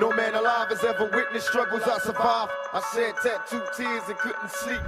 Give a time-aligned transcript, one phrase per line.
[0.00, 2.50] No man alive has ever witnessed struggles I survived.
[2.72, 4.80] I shed tattooed tears and couldn't sleep.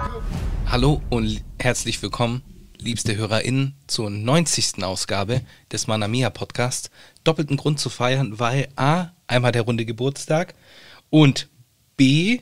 [0.67, 2.43] Hallo und herzlich willkommen,
[2.79, 4.83] liebste HörerInnen, zur 90.
[4.83, 6.91] Ausgabe des Manamia Podcast.
[7.23, 10.55] Doppelten Grund zu feiern, weil A, einmal der runde Geburtstag
[11.11, 11.51] und
[11.99, 12.41] B,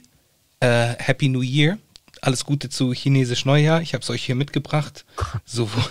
[0.60, 1.78] äh, Happy New Year.
[2.20, 3.82] Alles Gute zu Chinesisch Neujahr.
[3.82, 5.04] Ich habe es euch hier mitgebracht.
[5.44, 5.84] Sowohl,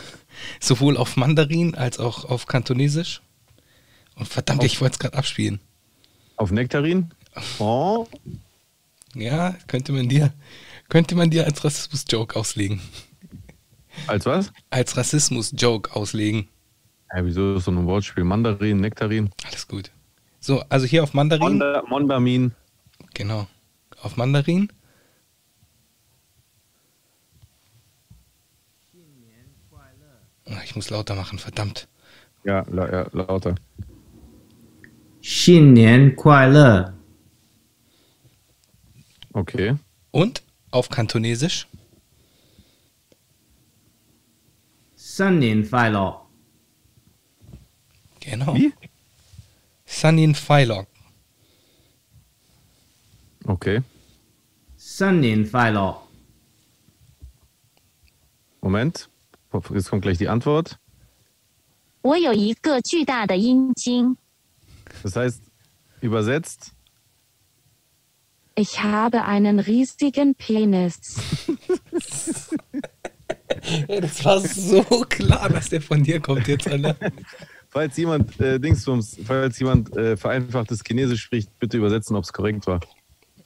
[0.62, 3.22] sowohl auf Mandarin als auch auf Kantonesisch.
[4.16, 5.60] Und verdammt, ich wollte es gerade abspielen.
[6.42, 7.12] Auf Nektarin?
[7.60, 8.08] Oh.
[9.14, 10.34] Ja, könnte man dir,
[10.90, 12.82] könnte man dir als Rassismus-Joke auslegen.
[14.08, 14.52] Als was?
[14.72, 16.48] Als Rassismus-Joke auslegen.
[17.14, 18.24] Ja, wieso ist so ein Wortspiel?
[18.24, 19.30] Mandarin, Nektarin?
[19.46, 19.92] Alles gut.
[20.40, 21.44] So, also hier auf Mandarin.
[21.44, 22.56] Monda, Mondamin.
[23.14, 23.46] Genau.
[24.02, 24.72] Auf Mandarin.
[30.46, 31.88] Ah, Ich muss lauter machen, verdammt.
[32.44, 33.54] Ja, la, ja, lauter.
[35.21, 36.95] 新年快乐！
[39.33, 39.77] Okay.
[40.13, 41.67] Und auf Kantonesisch.
[44.95, 46.27] 新年快乐！
[48.21, 48.55] Genau.
[48.55, 48.73] Wie?
[49.85, 50.87] Sanin Failog.
[53.45, 53.83] Okay.
[54.77, 56.03] 新年快乐！
[58.61, 59.09] Moment.
[59.53, 60.77] Jetzt kommt gleich die Antwort.
[62.03, 64.17] 我有一个巨大的阴茎，
[65.04, 65.44] Das heißt,
[66.02, 66.74] übersetzt,
[68.56, 71.18] ich habe einen riesigen Penis.
[73.88, 76.96] Ey, das war so klar, dass der von dir kommt jetzt, Alter.
[77.70, 82.68] falls jemand äh, Dingsbums, falls jemand äh, vereinfachtes Chinesisch spricht, bitte übersetzen, ob es korrekt
[82.68, 82.82] war.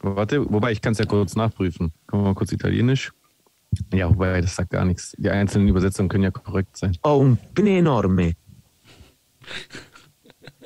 [0.01, 1.93] Warte, wobei ich kann es ja kurz nachprüfen.
[2.07, 3.11] Kommen wir mal kurz Italienisch.
[3.93, 5.15] Ja, wobei das sagt gar nichts.
[5.17, 6.97] Die einzelnen Übersetzungen können ja korrekt sein.
[7.05, 8.33] Un pene enorme.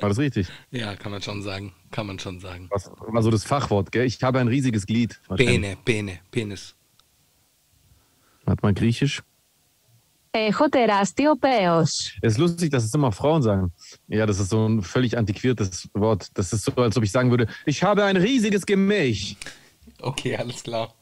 [0.00, 0.48] War das richtig?
[0.70, 1.72] Ja, kann man schon sagen.
[1.90, 2.68] Kann man schon sagen.
[2.70, 4.06] Was war so das Fachwort, gell?
[4.06, 5.20] Ich habe ein riesiges Glied.
[5.36, 6.74] Pene, Pene, Penis.
[8.46, 9.22] Hat man Griechisch?
[10.32, 10.66] Echo.
[10.72, 13.72] Es ist lustig, dass es immer Frauen sagen.
[14.06, 16.28] Ja, das ist so ein völlig antiquiertes Wort.
[16.34, 19.34] Das ist so, als ob ich sagen würde, ich habe ein riesiges Gemisch.
[20.00, 20.94] Okay, alles klar.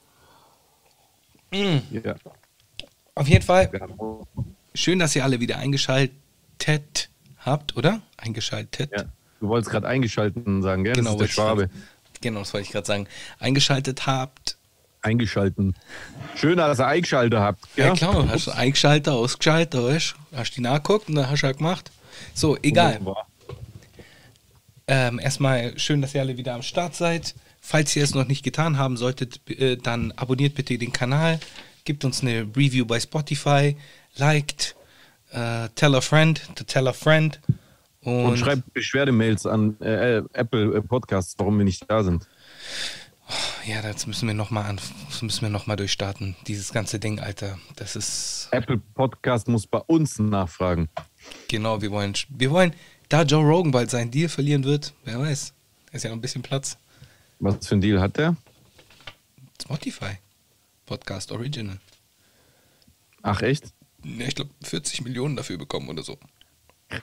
[1.52, 1.82] Mhm.
[1.90, 2.16] Ja.
[3.14, 3.70] Auf jeden Fall,
[4.74, 8.00] schön, dass ihr alle wieder eingeschaltet habt, oder?
[8.16, 8.90] Eingeschaltet.
[8.96, 9.04] ja.
[9.40, 10.94] Du wolltest gerade eingeschalten sagen, gell?
[10.94, 11.82] Genau, das ist der wollte ich Schwabe.
[11.82, 13.06] grad- Genau, das wollte ich gerade sagen.
[13.38, 14.56] Eingeschaltet habt.
[15.02, 15.76] Eingeschalten.
[16.34, 17.64] Schön, dass ihr eingeschaltet habt.
[17.76, 17.96] Ja, gell?
[17.98, 20.36] klar, hast du eingeschaltet, ausgeschaltet, weißt du?
[20.36, 21.92] Hast die nachgeguckt und dann hast du ja gemacht.
[22.34, 22.98] So, egal.
[24.88, 27.34] Ähm, erstmal schön, dass ihr alle wieder am Start seid.
[27.60, 31.38] Falls ihr es noch nicht getan haben solltet, äh, dann abonniert bitte den Kanal,
[31.84, 33.76] gebt uns eine Review bei Spotify,
[34.16, 34.74] liked,
[35.30, 37.40] äh, tell a friend, to tell a friend.
[38.02, 42.26] Und, Und schreibt Beschwerdemails an äh, Apple äh, Podcasts, warum wir nicht da sind.
[43.66, 46.36] ja, das müssen wir nochmal an, das müssen wir noch mal durchstarten.
[46.46, 47.58] Dieses ganze Ding, Alter.
[47.76, 50.88] Das ist Apple Podcast muss bei uns nachfragen.
[51.48, 52.72] genau, wir wollen, wir wollen,
[53.08, 55.52] da Joe Rogan bald seinen Deal verlieren wird, wer weiß.
[55.92, 56.78] Ist ja noch ein bisschen Platz.
[57.40, 58.36] Was für ein Deal hat der?
[59.60, 60.18] Spotify.
[60.86, 61.78] Podcast Original.
[63.22, 63.72] Ach, echt?
[64.16, 66.18] Ja, ich glaube 40 Millionen dafür bekommen oder so.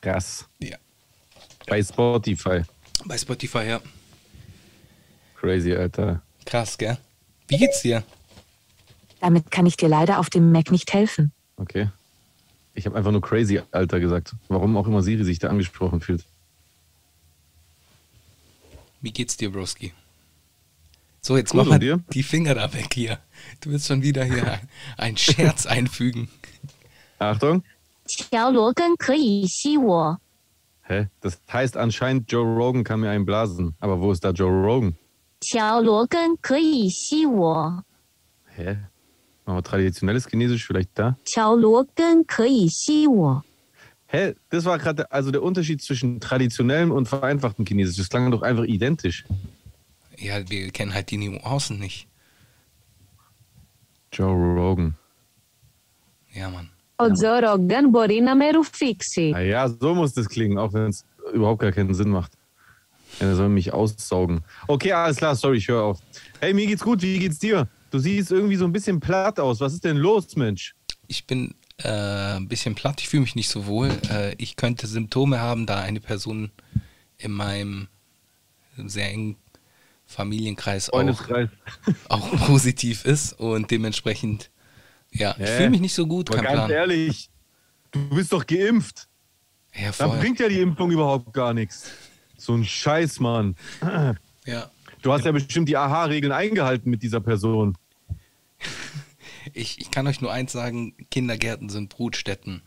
[0.01, 0.47] Krass.
[0.59, 0.77] Ja.
[1.67, 2.63] Bei Spotify.
[3.05, 3.81] Bei Spotify, ja.
[5.39, 6.21] Crazy, Alter.
[6.45, 6.97] Krass, gell?
[7.47, 8.03] Wie geht's dir?
[9.19, 11.31] Damit kann ich dir leider auf dem Mac nicht helfen.
[11.57, 11.89] Okay.
[12.73, 14.33] Ich habe einfach nur crazy, Alter, gesagt.
[14.47, 16.25] Warum auch immer Siri sich da angesprochen fühlt.
[19.01, 19.93] Wie geht's dir, Broski?
[21.21, 21.79] So, jetzt Gut, mach mal
[22.13, 23.19] die Finger da weg hier.
[23.61, 26.29] Du willst schon wieder hier ein- einen Scherz einfügen.
[27.19, 27.63] Achtung.
[30.83, 31.07] Hä?
[31.21, 33.75] Das heißt anscheinend, Joe Rogan kann mir einen blasen.
[33.79, 34.95] Aber wo ist da Joe Rogan?
[38.55, 38.77] Hä?
[39.45, 41.17] Machen wir traditionelles Chinesisch vielleicht da?
[44.07, 44.35] Hä?
[44.49, 47.97] Das war gerade also der Unterschied zwischen traditionellem und vereinfachtem Chinesisch.
[47.97, 49.25] Das klang doch einfach identisch.
[50.17, 52.07] Ja, wir kennen halt die Nuancen nicht.
[54.11, 54.95] Joe Rogan.
[56.33, 56.69] Ja, Mann.
[56.96, 59.32] Ο Τζο Ρόγκαν μπορεί να με ρουφήξει.
[59.34, 62.32] Ah ja, so muss das klingen, auch wenn es überhaupt gar keinen Sinn macht.
[63.18, 64.40] Er soll mich aussaugen.
[64.68, 65.98] Okay, alles klar, sorry, ich höre auf.
[66.40, 67.68] Hey, mir geht's gut, wie geht's dir?
[67.90, 69.60] Du siehst irgendwie so ein bisschen platt aus.
[69.60, 70.74] Was ist denn los, Mensch?
[71.08, 73.90] Ich bin äh, ein bisschen platt, ich fühle mich nicht so wohl.
[74.10, 76.50] Äh, ich könnte Symptome haben, da eine Person
[77.18, 77.88] in meinem
[78.76, 79.36] sehr engen
[80.06, 81.48] Familienkreis auch, Freundeskreis.
[82.08, 84.50] auch positiv ist und dementsprechend,
[85.15, 86.71] ja, ich fühle mich nicht so gut, Aber kein ganz Plan.
[86.71, 87.29] ehrlich,
[87.91, 89.07] du bist doch geimpft.
[89.73, 90.19] Ja, Da voll.
[90.19, 91.91] bringt ja die Impfung überhaupt gar nichts.
[92.37, 93.55] So ein Scheiß, Mann.
[94.45, 94.69] Ja.
[95.01, 97.77] Du hast ja bestimmt die AHA-Regeln eingehalten mit dieser Person.
[99.53, 102.61] Ich, ich kann euch nur eins sagen: Kindergärten sind Brutstätten.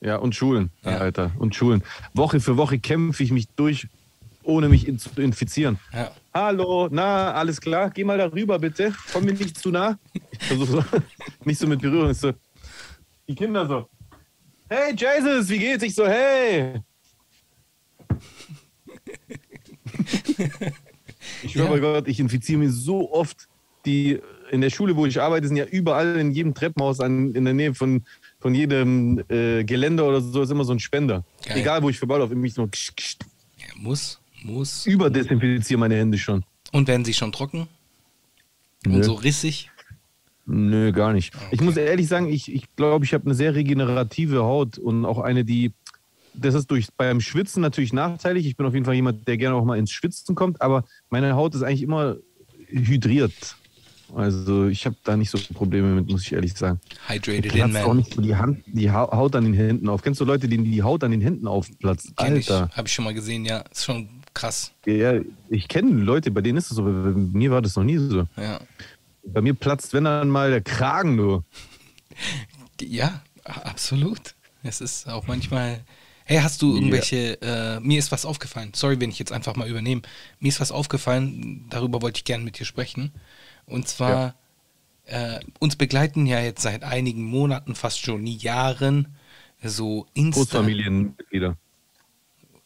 [0.00, 0.98] Ja, und Schulen, Ja.
[0.98, 1.32] Alter.
[1.38, 1.82] Und Schulen.
[2.12, 3.88] Woche für Woche kämpfe ich mich durch,
[4.42, 5.78] ohne mich in, zu infizieren.
[5.92, 6.10] Ja.
[6.36, 7.90] Hallo, na, alles klar?
[7.90, 8.92] Geh mal darüber, bitte.
[9.12, 9.96] Komm mir nicht zu nah.
[10.32, 10.84] Ich versuche so,
[11.44, 12.12] nicht so mit Berührung.
[12.12, 12.32] So.
[13.28, 13.88] Die Kinder so.
[14.68, 15.84] Hey, Jesus, wie geht's?
[15.84, 16.80] Ich so, hey.
[21.42, 21.70] Ich schwöre Ja.
[21.72, 23.48] bei Gott, ich infiziere mich so oft.
[23.86, 24.18] Die
[24.50, 27.54] in der Schule, wo ich arbeite, sind ja überall in jedem Treppenhaus an, in der
[27.54, 28.04] Nähe von,
[28.40, 31.24] von jedem äh, Geländer oder so ist immer so ein Spender.
[31.46, 31.58] Geil.
[31.58, 34.86] Egal, wo ich vorbeilaufe, mich so ja muss, muss.
[34.86, 36.44] überdesinfiziere meine Hände schon.
[36.72, 37.66] Und werden sie schon trocken?
[38.86, 39.02] Und Nö.
[39.02, 39.70] so rissig?
[40.46, 41.32] Nö, gar nicht.
[41.50, 41.64] Ich Okay.
[41.64, 45.18] muss ehrlich sagen, ich glaube, ich, glaub, ich habe eine sehr regenerative Haut und auch
[45.18, 45.72] eine, die.
[46.36, 48.44] Das ist durch beim Schwitzen natürlich nachteilig.
[48.46, 51.34] Ich bin auf jeden Fall jemand, der gerne auch mal ins Schwitzen kommt, aber meine
[51.36, 52.16] Haut ist eigentlich immer
[52.66, 53.56] hydriert.
[54.14, 56.80] Also ich habe da nicht so Probleme mit, muss ich ehrlich sagen.
[57.08, 57.96] Hydrated in, Platzt auch man.
[57.98, 60.02] nicht so die, Hand, die Ha- Haut an den Händen auf.
[60.02, 62.16] Kennst du Leute, denen die Haut an den Händen aufplatzt?
[62.16, 62.50] Kenn ich.
[62.50, 62.68] Alter.
[62.76, 63.58] Habe ich schon mal gesehen, ja.
[63.72, 64.72] Ist schon krass.
[64.84, 65.14] Ja,
[65.48, 66.82] ich kenne Leute, bei denen ist es so.
[66.82, 68.26] Bei mir war das noch nie so.
[68.36, 68.60] Ja.
[69.24, 71.44] Bei mir platzt, wenn dann mal der Kragen nur.
[72.80, 74.34] Ja, absolut.
[74.64, 75.84] Es ist auch manchmal.
[76.24, 77.40] Hey, hast du irgendwelche.
[77.40, 78.72] Äh, mir ist was aufgefallen.
[78.74, 80.02] Sorry, wenn ich jetzt einfach mal übernehme.
[80.40, 83.12] Mir ist was aufgefallen, darüber wollte ich gerne mit dir sprechen.
[83.66, 84.34] Und zwar,
[85.06, 89.14] äh, uns begleiten ja jetzt seit einigen Monaten, fast schon Jahren,
[89.62, 90.40] so Insta.
[90.40, 91.56] Großfamilienmitglieder.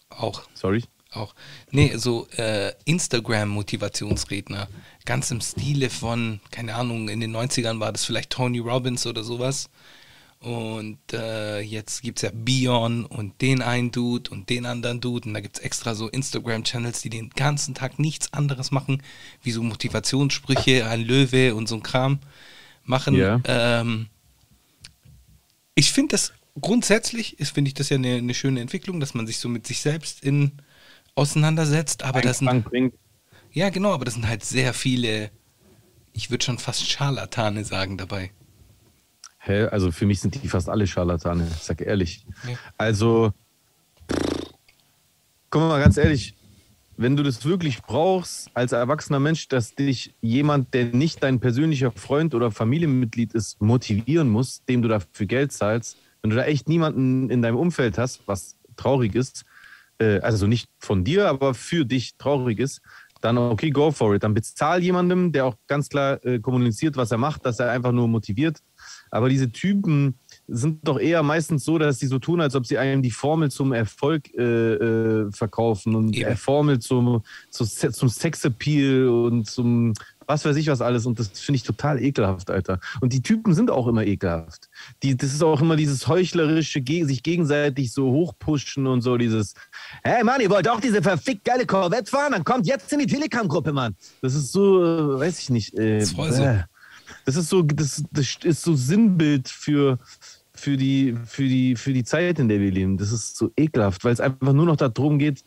[0.08, 0.42] Auch.
[0.54, 0.84] Sorry.
[1.18, 1.34] Auch.
[1.70, 4.68] Nee, so äh, Instagram-Motivationsredner.
[5.04, 9.24] Ganz im Stile von, keine Ahnung, in den 90ern war das vielleicht Tony Robbins oder
[9.24, 9.68] sowas.
[10.40, 15.28] Und äh, jetzt gibt es ja Bion und den einen Dude und den anderen Dude.
[15.28, 19.02] Und da gibt es extra so Instagram-Channels, die den ganzen Tag nichts anderes machen,
[19.42, 22.20] wie so Motivationssprüche, ein Löwe und so ein Kram
[22.84, 23.16] machen.
[23.16, 23.40] Ja.
[23.46, 24.06] Ähm,
[25.74, 29.38] ich finde das grundsätzlich, finde ich das ja eine, eine schöne Entwicklung, dass man sich
[29.38, 30.52] so mit sich selbst in
[31.18, 32.94] auseinandersetzt, aber das sind, bringt.
[33.52, 35.30] ja genau, aber das sind halt sehr viele,
[36.12, 38.30] ich würde schon fast Scharlatane sagen dabei.
[39.38, 39.64] Hä?
[39.64, 42.24] Also für mich sind die fast alle Scharlatane, ich sag ehrlich.
[42.48, 42.56] Ja.
[42.76, 43.32] Also,
[45.50, 46.34] guck mal ganz ehrlich,
[46.96, 51.92] wenn du das wirklich brauchst als erwachsener Mensch, dass dich jemand, der nicht dein persönlicher
[51.92, 56.68] Freund oder Familienmitglied ist, motivieren muss, dem du dafür Geld zahlst, wenn du da echt
[56.68, 59.44] niemanden in deinem Umfeld hast, was traurig ist,
[59.98, 62.80] äh, also nicht von dir, aber für dich traurig ist,
[63.20, 64.22] dann okay, go for it.
[64.22, 67.92] Dann bezahl jemandem, der auch ganz klar äh, kommuniziert, was er macht, dass er einfach
[67.92, 68.58] nur motiviert.
[69.10, 72.78] Aber diese Typen sind doch eher meistens so, dass sie so tun, als ob sie
[72.78, 76.24] einem die Formel zum Erfolg äh, äh, verkaufen und die.
[76.36, 79.94] Formel zum, zum Sexappeal und zum
[80.28, 81.06] was weiß ich was alles.
[81.06, 82.78] Und das finde ich total ekelhaft, Alter.
[83.00, 84.68] Und die Typen sind auch immer ekelhaft.
[85.02, 89.54] Die, das ist auch immer dieses heuchlerische, sich gegenseitig so hochpushen und so dieses,
[90.04, 92.32] hey Mann, ihr wollt auch diese verfickt geile Corvette fahren?
[92.32, 93.96] Dann kommt jetzt in die Telegram-Gruppe, Mann.
[94.20, 95.74] Das ist so, äh, weiß ich nicht.
[95.78, 96.42] Äh, Das ist voll so.
[96.42, 96.64] äh.
[97.24, 99.98] Das ist so, das, das ist so Sinnbild für,
[100.52, 102.98] für, die, für, die, für die Zeit, in der wir leben.
[102.98, 105.42] Das ist so ekelhaft, weil es einfach nur noch darum geht,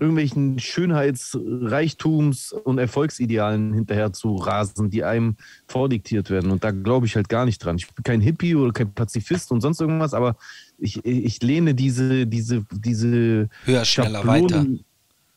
[0.00, 5.36] irgendwelchen Schönheits-, Reichtums- und Erfolgsidealen hinterher zu rasen, die einem
[5.68, 6.50] vordiktiert werden.
[6.50, 7.76] Und da glaube ich halt gar nicht dran.
[7.76, 10.36] Ich bin kein Hippie oder kein Pazifist und sonst irgendwas, aber
[10.78, 14.66] ich, ich lehne diese, diese, diese Höher, schneller, weiter.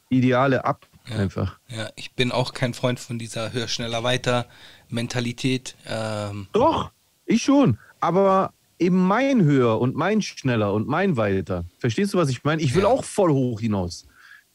[0.09, 0.87] Ideale ab.
[1.09, 1.17] Ja.
[1.17, 1.57] Einfach.
[1.69, 4.45] Ja, ich bin auch kein Freund von dieser höher, schneller, weiter
[4.89, 5.75] Mentalität.
[5.85, 6.91] Ähm, Doch,
[7.25, 7.77] ich schon.
[7.99, 11.63] Aber eben mein höher und mein schneller und mein weiter.
[11.79, 12.61] Verstehst du, was ich meine?
[12.61, 12.89] Ich will Ja.
[12.89, 14.05] auch voll hoch hinaus.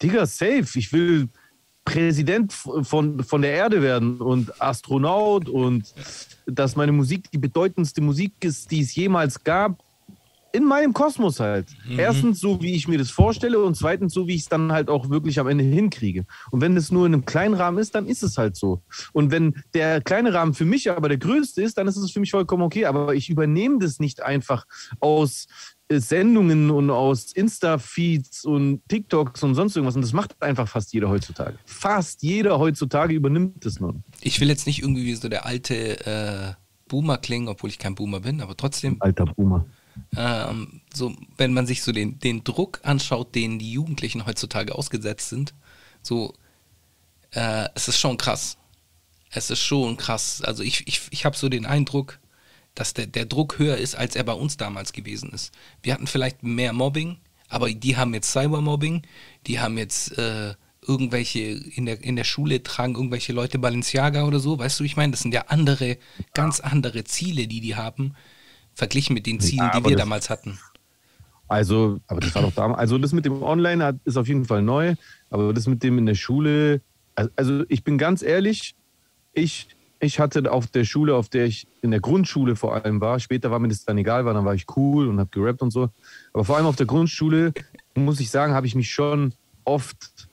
[0.02, 0.66] Digga, safe.
[0.74, 1.28] Ich will
[1.84, 5.92] Präsident von, von der Erde werden und Astronaut und
[6.46, 9.82] dass meine Musik die bedeutendste Musik ist, die es jemals gab.
[10.54, 11.68] In meinem Kosmos halt.
[11.96, 14.90] Erstens so, wie ich mir das vorstelle und zweitens so, wie ich es dann halt
[14.90, 16.26] auch wirklich am Ende hinkriege.
[16.50, 18.82] Und wenn es nur in einem kleinen Rahmen ist, dann ist es halt so.
[19.14, 22.20] Und wenn der kleine Rahmen für mich aber der größte ist, dann ist es für
[22.20, 22.84] mich vollkommen okay.
[22.84, 24.66] Aber ich übernehme das nicht einfach
[25.00, 25.46] aus
[26.00, 29.96] Sendungen und aus Insta-Feeds und TikToks und sonst irgendwas.
[29.96, 31.58] Und das macht einfach fast jeder heutzutage.
[31.64, 34.02] Fast jeder heutzutage übernimmt das nun.
[34.20, 36.52] ich will jetzt nicht irgendwie wie so der alte äh,
[36.88, 39.64] Boomer klingen, obwohl ich kein Boomer bin, aber trotzdem, Alter Boomer.
[40.16, 45.30] ähm, so, wenn man sich so den, den Druck anschaut, den die Jugendlichen heutzutage ausgesetzt
[45.30, 45.54] sind,
[46.02, 46.34] so,
[47.30, 48.58] äh, es ist schon krass.
[49.30, 50.42] Es ist schon krass.
[50.42, 52.18] Also ich, ich, ich habe so den Eindruck,
[52.74, 55.52] dass der, der Druck höher ist, als er bei uns damals gewesen ist.
[55.82, 59.02] Wir hatten vielleicht mehr Mobbing, aber die haben jetzt Cybermobbing,
[59.46, 60.54] die haben jetzt äh,
[60.86, 64.96] irgendwelche in der, in der Schule tragen irgendwelche Leute Balenciaga oder so, weißt du, ich
[64.96, 65.98] meine, das sind ja andere,
[66.34, 68.14] ganz andere Ziele, die die haben,
[68.74, 70.58] verglichen mit den Zielen, die aber wir damals hatten.
[71.48, 72.80] Also, aber das war doch damals.
[72.80, 74.94] Also, das mit dem Online hat, ist auf jeden Fall neu,
[75.28, 76.80] aber das mit dem in der Schule.
[77.14, 78.74] Also, also ich bin ganz ehrlich,
[79.34, 79.68] ich,
[80.02, 83.50] ich hatte auf der Schule, auf der ich in der Grundschule vor allem war, später
[83.52, 85.90] war mir das dann egal, weil dann war ich cool und habe gerappt und so.
[86.32, 87.52] Aber vor allem auf der Grundschule,
[87.94, 89.32] muss ich sagen, habe ich mich schon
[89.64, 90.28] oft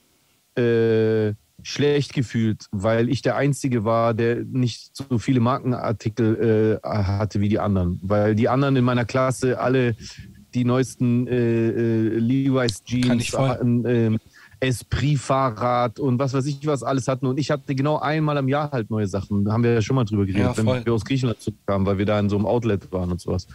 [0.55, 7.39] äh, schlecht gefühlt, weil ich der Einzige war, der nicht so viele Markenartikel äh, hatte
[7.39, 7.99] wie die anderen.
[8.01, 9.95] Weil die anderen in meiner Klasse alle
[10.55, 13.35] die neuesten äh, äh, Levi's Jeans,
[14.59, 17.25] Esprit-Fahrrad und was weiß ich was alles hatten.
[17.25, 19.45] Und ich hatte genau einmal im Jahr halt neue Sachen.
[19.45, 21.97] Da haben wir ja schon mal drüber geredet, Ja, wenn wir aus Griechenland zurückkamen, weil
[21.97, 23.47] wir da in so einem Outlet waren und sowas.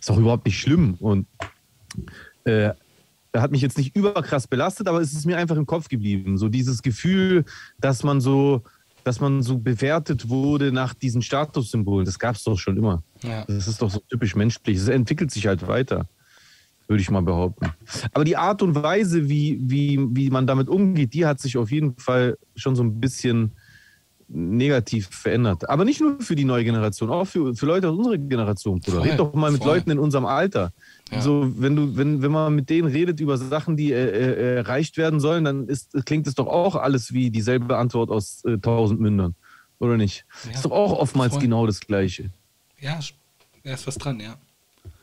[0.00, 0.94] Ist auch überhaupt nicht schlimm.
[1.00, 1.26] Und
[2.44, 2.70] äh,
[3.36, 6.38] hat mich jetzt nicht überkrass belastet, aber es ist mir einfach im Kopf geblieben.
[6.38, 7.44] So dieses Gefühl,
[7.78, 8.62] dass man so,
[9.04, 12.04] dass man so bewertet wurde nach diesen Statussymbolen.
[12.04, 13.02] Das gab es doch schon immer.
[13.22, 13.44] Ja.
[13.46, 14.78] Das ist doch so typisch menschlich.
[14.78, 16.06] Es entwickelt sich halt weiter,
[16.88, 17.72] würde ich mal behaupten.
[18.12, 21.70] Aber die Art und Weise, wie, wie, wie man damit umgeht, die hat sich auf
[21.70, 23.52] jeden Fall schon so ein bisschen
[24.30, 25.68] negativ verändert.
[25.68, 28.80] Aber nicht nur für die neue Generation, auch für, für Leute aus unserer Generation.
[28.80, 29.04] Bruder.
[29.04, 29.76] Red doch mal mit voll.
[29.76, 30.72] Leuten in unserem Alter.
[31.10, 31.22] Ja.
[31.22, 34.98] So, wenn du, wenn, wenn man mit denen redet über Sachen, die äh, äh, erreicht
[34.98, 39.00] werden sollen, dann ist, klingt es doch auch alles wie dieselbe Antwort aus äh, tausend
[39.00, 39.34] Mündern.
[39.78, 40.26] Oder nicht?
[40.44, 41.42] Ja, ist doch auch oftmals voll.
[41.42, 42.30] genau das Gleiche.
[42.80, 42.98] Ja,
[43.64, 44.36] da ist was dran, ja.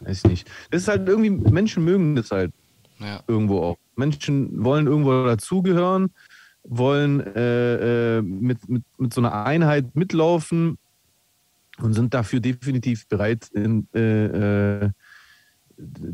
[0.02, 0.52] Weiß ich nicht.
[0.72, 2.52] Das ist halt irgendwie, Menschen mögen das halt
[3.00, 3.78] Ja, irgendwo auch.
[3.96, 6.12] Menschen wollen irgendwo dazugehören,
[6.64, 10.78] wollen äh, äh, mit, mit, mit so einer Einheit mitlaufen
[11.78, 14.90] und sind dafür definitiv bereit, in, äh, äh,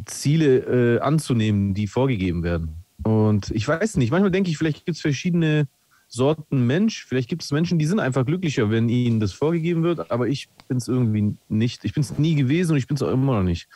[0.05, 2.83] Ziele äh, anzunehmen, die vorgegeben werden.
[3.03, 5.67] Und ich weiß nicht, manchmal denke ich, vielleicht gibt es verschiedene
[6.13, 7.05] Sorten Mensch.
[7.05, 10.49] Vielleicht gibt es Menschen, die sind einfach glücklicher, wenn ihnen das vorgegeben wird, aber ich
[10.67, 11.85] bin es irgendwie nicht.
[11.85, 13.69] Ich bin es nie gewesen und ich bin es auch immer noch nicht.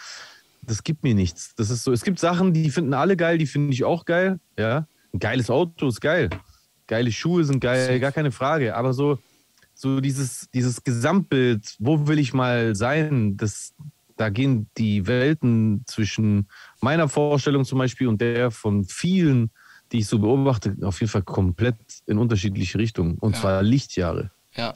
[0.62, 1.56] Das gibt mir nichts.
[1.56, 1.94] Das ist so.
[1.94, 4.40] Es gibt Sachen, die finden alle geil, die finde ich auch geil.
[4.60, 6.30] Ja, ein geiles Auto ist geil.
[6.88, 8.76] Geile Schuhe sind geil, gar keine Frage.
[8.76, 9.18] Aber so,
[9.74, 13.74] so dieses, dieses Gesamtbild, wo will ich mal sein, das,
[14.18, 16.50] da gehen die Welten zwischen
[16.82, 19.52] meiner Vorstellung zum Beispiel und der von vielen,
[19.96, 21.76] die ich so beobachte, auf jeden Fall komplett
[22.06, 23.18] in unterschiedliche Richtungen.
[23.18, 23.42] Und Ja.
[23.42, 24.32] zwar Lichtjahre.
[24.56, 24.74] ja.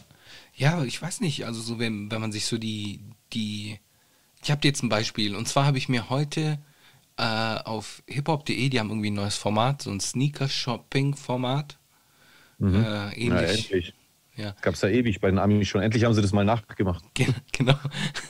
[0.56, 3.00] Ja, ich weiß nicht, also so, wenn, wenn man sich so die,
[3.32, 3.80] die,
[4.44, 6.60] ich habe dir jetzt ein Beispiel, und zwar habe ich mir heute
[7.18, 11.78] äh, auf hiphop.de, die haben irgendwie ein neues Format, so ein Sneaker-Shopping-Format.
[12.58, 12.76] Mhm.
[12.76, 13.72] Äh, Ja, ähnlich.
[13.72, 13.94] endlich.
[14.36, 14.56] Ja.
[14.62, 15.82] Gab es ja ewig bei den Amis schon.
[15.82, 17.04] Endlich haben sie das mal nachgemacht.
[17.14, 17.78] Gen- Genau.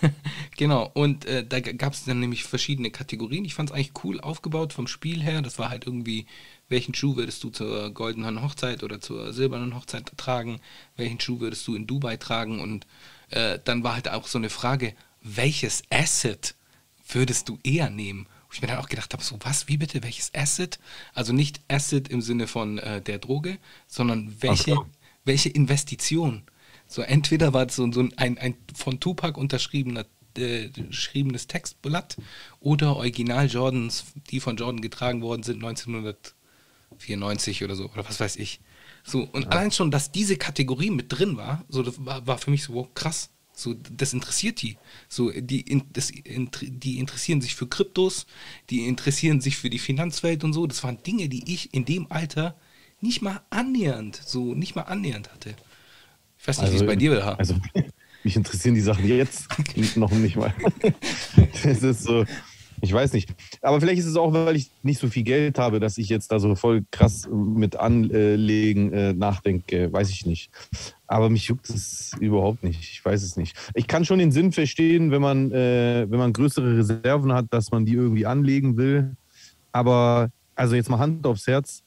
[0.57, 0.89] genau.
[0.93, 3.45] Und äh, da gab es dann nämlich verschiedene Kategorien.
[3.45, 5.41] Ich fand es eigentlich cool aufgebaut vom Spiel her.
[5.41, 6.25] Das war halt irgendwie,
[6.69, 10.61] welchen Schuh würdest du zur goldenen Hochzeit oder zur silbernen Hochzeit tragen?
[10.95, 12.59] Welchen Schuh würdest du in Dubai tragen?
[12.59, 12.85] Und
[13.31, 16.55] äh, dann war halt auch so eine Frage, welches Asset
[17.11, 18.27] würdest du eher nehmen?
[18.47, 20.79] Wo ich mir dann auch gedacht habe, so was, wie bitte, welches Asset?
[21.13, 23.57] Also nicht Asset im Sinne von äh, der Droge,
[23.87, 24.85] sondern welche, so.
[25.25, 26.43] welche Investition?
[26.87, 30.05] So entweder war es so, so ein, ein von Tupac unterschriebener
[30.37, 32.17] äh, geschriebenes Textblatt
[32.59, 35.59] oder Original Jordans, die von Jordan getragen worden sind
[36.99, 38.59] 1994 oder so oder was weiß ich.
[39.03, 42.51] So und allein schon, dass diese Kategorie mit drin war, so das war, war für
[42.51, 43.29] mich so wow, krass.
[43.53, 44.77] So, das interessiert die.
[45.09, 48.25] So, die, in, das, int- die interessieren sich für Kryptos,
[48.69, 50.65] die interessieren sich für die Finanzwelt und so.
[50.65, 52.55] Das waren Dinge, die ich in dem Alter
[53.01, 55.55] nicht mal annähernd, so nicht mal annähernd hatte.
[56.39, 57.37] Ich weiß nicht, wie es bei dir war.
[57.39, 57.55] Also,
[58.23, 59.47] mich interessieren die Sachen jetzt
[59.95, 60.53] noch nicht mal.
[61.63, 62.25] Das ist so,
[62.81, 63.33] ich weiß nicht.
[63.61, 66.31] Aber vielleicht ist es auch, weil ich nicht so viel Geld habe, dass ich jetzt
[66.31, 69.91] da so voll krass mit Anlegen äh, nachdenke.
[69.91, 70.49] Weiß ich nicht.
[71.07, 72.79] Aber mich juckt es überhaupt nicht.
[72.81, 73.55] Ich weiß es nicht.
[73.73, 77.71] Ich kann schon den Sinn verstehen, wenn man, äh, wenn man größere Reserven hat, dass
[77.71, 79.15] man die irgendwie anlegen will.
[79.71, 81.83] Aber, also jetzt mal Hand aufs Herz,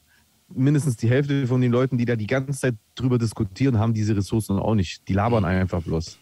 [0.54, 4.16] mindestens die Hälfte von den Leuten, die da die ganze Zeit drüber diskutieren, haben diese
[4.16, 5.08] Ressourcen auch nicht.
[5.08, 6.18] Die labern einfach bloß.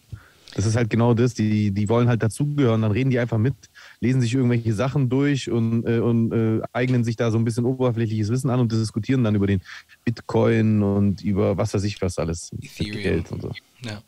[0.54, 1.34] Das ist halt genau das.
[1.34, 2.82] Die, die wollen halt dazugehören.
[2.82, 3.54] Dann reden die einfach mit,
[4.00, 7.66] lesen sich irgendwelche Sachen durch und, äh, und äh, eignen sich da so ein bisschen
[7.66, 9.61] oberflächliches Wissen an und diskutieren dann über den
[10.04, 12.50] Bitcoin und über was weiß ich was alles.
[12.52, 13.02] mit Ethereum.
[13.02, 13.52] Geld und so.
[13.85, 14.02] Ja.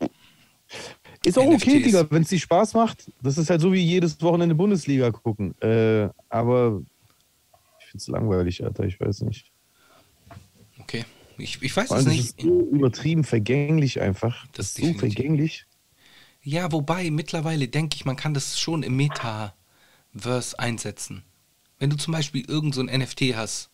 [1.25, 1.85] Ist auch okay, NFTs.
[1.85, 3.11] Digga, wenn es dir Spaß macht.
[3.23, 5.55] Das ist halt so wie jedes Wochenende Bundesliga gucken.
[5.61, 6.83] Äh, aber
[7.79, 8.85] ich finde es langweilig, Alter.
[8.85, 9.53] Ich weiß nicht.
[10.81, 11.05] Okay.
[11.39, 12.21] Ich, ich weiß es nicht.
[12.21, 14.47] ist so übertrieben vergänglich einfach.
[14.53, 15.15] Das ist so definitiv.
[15.15, 15.67] vergänglich.
[16.43, 18.97] Ja, wobei mittlerweile denke ich, man kann das schon im
[20.13, 21.23] Metaverse einsetzen.
[21.79, 23.71] Wenn du zum Beispiel irgend so ein NFT hast,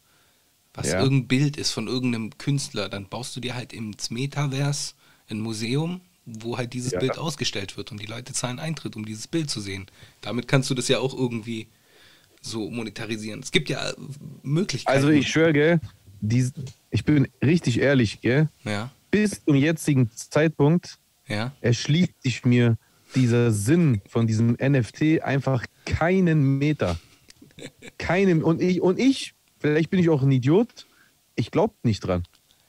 [0.75, 1.01] was Ja.
[1.03, 4.95] irgendein Bild ist von irgendeinem Künstler, dann baust du dir halt ins Metaverse
[5.29, 7.01] ein Museum, wo halt dieses Ja.
[7.01, 9.87] Bild ausgestellt wird und die Leute zahlen Eintritt, um dieses Bild zu sehen.
[10.21, 11.67] Damit kannst du das ja auch irgendwie
[12.41, 13.41] so monetarisieren.
[13.41, 13.95] Es gibt ja äh,
[14.43, 14.97] Möglichkeiten.
[14.97, 15.81] Also ich schwöre, gell,
[16.21, 16.51] die,
[16.91, 21.53] ich bin richtig ehrlich, gell, Ja, bis zum jetzigen Zeitpunkt ja.
[21.61, 22.77] erschließt sich mir
[23.15, 25.65] dieser Sinn von diesem NFT einfach
[25.97, 26.99] keinen Meter.
[27.99, 28.43] Keinem.
[28.45, 30.87] Und ich, und ich, vielleicht bin ich auch ein Idiot,
[31.35, 32.23] ich glaube nicht dran.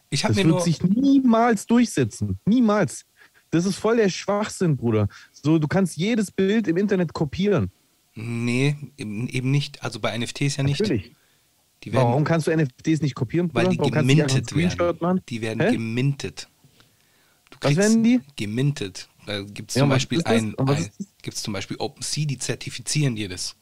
[0.09, 2.39] Ich habe Das wird sich niemals durchsetzen.
[2.45, 3.05] Niemals.
[3.51, 5.07] Das ist voll der Schwachsinn, Bruder.
[5.31, 7.71] So, du kannst jedes Bild im Internet kopieren.
[8.15, 9.83] Nee, eben nicht.
[9.83, 10.79] Also bei NFTs ja nicht.
[10.81, 11.13] Natürlich.
[11.83, 13.49] Die werden, Warum kannst du NFTs nicht kopieren?
[13.53, 13.75] weil Bruder?
[13.75, 14.97] die Warum gemintet werden.
[14.99, 15.21] machen?
[15.29, 15.71] Die werden Hä?
[15.71, 16.49] gemintet.
[17.51, 18.19] Du Was werden die?
[18.35, 19.09] Gemintet.
[19.29, 20.89] Da gibt es Ja, zum was Beispiel ein, ein
[21.21, 23.55] gibt's zum Beispiel OpenSea, die zertifizieren dir das.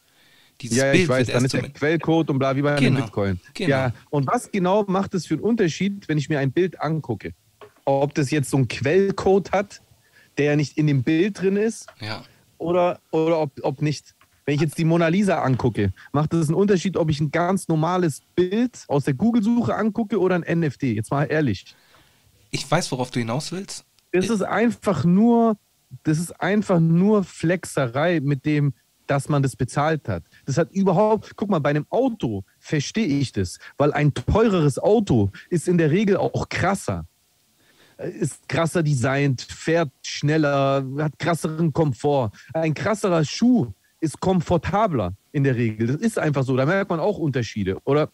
[0.62, 2.93] Dieses Ja, ja, Bild ich weiß, dann ist der Quellcode und bla, wie bei einem
[2.95, 3.41] Genau, Bitcoin.
[3.53, 3.69] genau.
[3.69, 7.33] Ja, und was genau macht es für einen Unterschied, wenn ich mir ein Bild angucke?
[7.83, 9.81] Ob das jetzt so einen Quellcode hat,
[10.38, 12.24] der ja nicht in dem Bild drin ist, ja.
[12.59, 14.15] oder, oder ob, ob nicht.
[14.45, 17.67] Wenn ich jetzt die Mona Lisa angucke, macht es einen Unterschied, ob ich ein ganz
[17.67, 20.83] normales Bild aus der Google-Suche angucke oder ein NFT?
[20.83, 21.75] Jetzt mal ehrlich.
[22.51, 23.83] Ich weiß, worauf du hinaus willst.
[24.11, 25.57] Das ist einfach nur,
[26.03, 28.73] das ist einfach nur Flexerei mit dem,
[29.07, 30.23] dass man das bezahlt hat.
[30.45, 35.31] Das hat überhaupt, guck mal, bei einem Auto verstehe ich das, weil ein teureres Auto
[35.49, 37.05] ist in der Regel auch krasser.
[37.97, 42.31] Äh, Ist krasser designt, fährt schneller, hat krasseren Komfort.
[42.53, 45.87] Ein krasserer Schuh ist komfortabler in der Regel.
[45.87, 46.55] Das ist einfach so.
[46.55, 47.79] Da merkt man auch Unterschiede.
[47.85, 48.09] Oder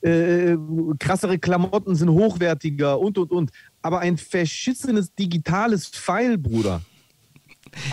[0.00, 0.56] äh,
[0.98, 3.50] krassere Klamotten sind hochwertiger und und und.
[3.82, 6.82] Aber ein verschissenes digitales Pfeil, Bruder.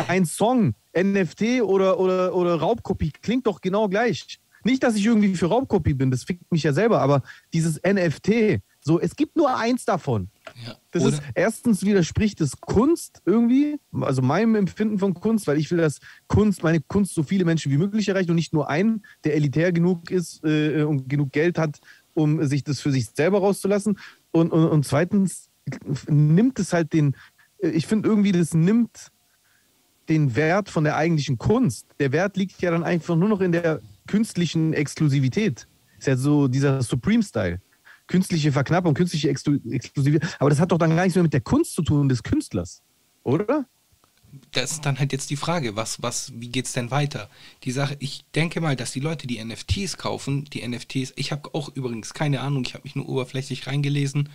[0.08, 4.40] Ein Song, NFT oder, oder, oder Raubkopie klingt doch genau gleich.
[4.64, 7.22] Nicht, dass ich irgendwie für Raubkopie bin, das fickt mich ja selber, aber
[7.54, 10.30] dieses NFT, so, es gibt nur eins davon.
[10.64, 10.76] Ja.
[10.92, 15.72] Das Oder, ist erstens widerspricht es Kunst irgendwie, also meinem Empfinden von Kunst, weil ich
[15.72, 19.04] will, dass Kunst, meine Kunst so viele Menschen wie möglich erreicht und nicht nur einen,
[19.24, 21.80] der elitär genug ist äh, und genug Geld hat,
[22.14, 23.98] um sich das für sich selber rauszulassen.
[24.32, 25.50] Und, und, und zweitens
[26.08, 27.16] nimmt es halt den,
[27.64, 29.12] äh, ich finde irgendwie, das nimmt
[30.10, 31.88] den Wert von der eigentlichen Kunst.
[32.00, 35.68] Der Wert liegt ja dann einfach nur noch in der künstlichen Exklusivität.
[35.98, 37.60] Ist ja so dieser Supreme-Style.
[38.08, 40.36] Künstliche Verknappung, künstliche Exklu Exklusivität.
[40.40, 42.82] Aber das hat doch dann gar nichts mehr mit der Kunst zu tun des Künstlers.
[43.24, 43.66] Oder?
[44.52, 47.30] das ist dann halt jetzt die Frage, was, was, wie geht's denn weiter?
[47.64, 51.54] Die Sache, ich denke mal, dass die Leute, die NFTs kaufen, die NFTs, ich habe
[51.54, 54.28] auch übrigens keine Ahnung, ich habe mich nur oberflächlich reingelesen,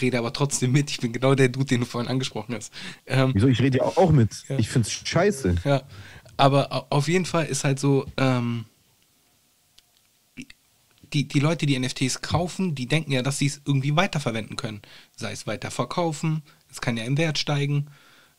[0.00, 2.72] rede aber trotzdem mit, ich bin genau der Dude, den du vorhin angesprochen hast.
[3.06, 3.48] Ähm, Wieso?
[3.48, 4.44] Ich rede ja auch mit.
[4.48, 4.56] Ja.
[4.58, 5.56] Ich finde es scheiße.
[5.64, 5.82] Ja,
[6.36, 8.66] aber au- auf jeden Fall ist halt so, ähm,
[11.12, 14.80] die, die Leute, die NFTs kaufen, die denken ja, dass sie es irgendwie weiterverwenden können.
[15.16, 17.86] Sei es weiter verkaufen, es kann ja im Wert steigen.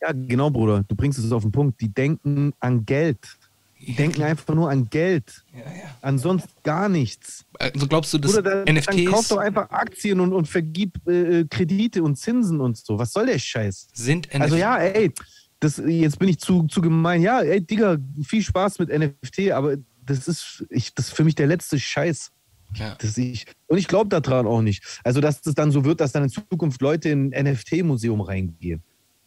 [0.00, 0.84] Ja, genau, Bruder.
[0.88, 1.80] Du bringst es auf den Punkt.
[1.80, 3.38] Die denken an Geld.
[3.86, 5.44] Die denken einfach nur an Geld.
[5.52, 5.96] Ja, ja.
[6.02, 7.44] Ansonsten gar nichts.
[7.58, 11.06] Also glaubst du, dass Bruder, dann, dann kauf NFTs doch einfach Aktien und, und vergib
[11.08, 12.98] äh, Kredite und Zinsen und so.
[12.98, 13.88] Was soll der Scheiß?
[13.92, 14.40] sind NFTs?
[14.40, 15.12] Also ja, ey,
[15.58, 17.22] das, jetzt bin ich zu, zu gemein.
[17.22, 21.34] Ja, ey, Digga, viel Spaß mit NFT, aber das ist, ich, das ist für mich
[21.34, 22.30] der letzte Scheiß.
[22.76, 22.96] Ja.
[22.96, 25.00] Das ich, und ich glaube daran auch nicht.
[25.04, 28.82] Also, dass das dann so wird, dass dann in Zukunft Leute in ein NFT-Museum reingehen.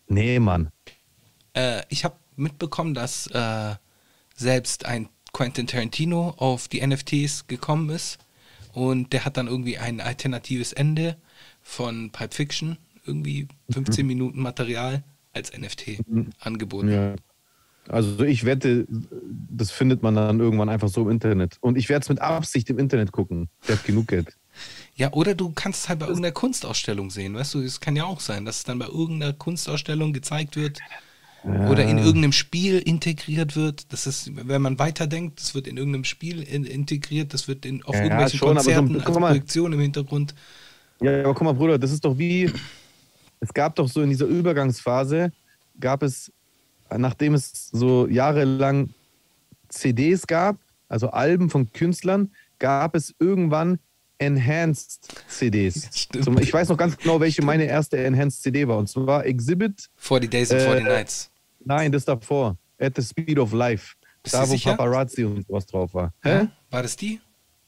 [0.08, 0.70] Nee, Mann.
[1.54, 3.76] Äh, ich habe mitbekommen, dass äh,
[4.36, 8.20] selbst ein Quentin Tarantino auf die NFTs gekommen ist
[8.74, 11.18] und der hat dann irgendwie ein alternatives Ende
[11.62, 15.04] von Pulp Fiction, irgendwie 15 Minuten Material
[15.34, 16.00] als NFT
[16.40, 16.92] angeboten.
[16.92, 17.16] Ja.
[17.88, 21.58] Also ich wette, das findet man dann irgendwann einfach so im Internet.
[21.62, 23.50] Und ich werde es mit Absicht im Internet gucken.
[23.68, 24.30] Der hat genug Geld.
[24.98, 28.06] Ja, oder du kannst es halt bei irgendeiner Kunstausstellung sehen, weißt du, es kann ja
[28.06, 30.80] auch sein, dass es dann bei irgendeiner Kunstausstellung gezeigt wird
[31.44, 33.92] oder in irgendeinem Spiel integriert wird.
[33.92, 37.84] Das ist, wenn man weiterdenkt, das wird in irgendeinem Spiel in, integriert, das wird in,
[37.84, 39.18] auf Ja, irgendwelchen schon, so Konzerten guck als.
[39.18, 40.34] Projektion im Hintergrund.
[41.02, 42.50] Ja, aber guck mal, Bruder, das ist doch wie,
[43.42, 45.32] es gab doch so in dieser Übergangsphase,
[45.80, 46.32] gab es,
[46.96, 48.90] nachdem es so jahrelang
[49.70, 53.80] CDs gab, also Alben von Künstlern, gab es irgendwann
[54.18, 55.90] Enhanced CDs.
[55.94, 56.40] Stimmt.
[56.40, 58.78] Ich weiß noch ganz genau, welche meine erste Enhanced CD war.
[58.78, 61.32] Und zwar Exhibit, 40 Days and 40 Äh, Nights.
[61.66, 63.96] nein, das davor, At the Speed of Life.
[64.24, 64.72] Bist da, wo sicher?
[64.72, 66.14] Paparazzi und sowas drauf war.
[66.24, 66.48] Ja?
[66.72, 67.20] War das die?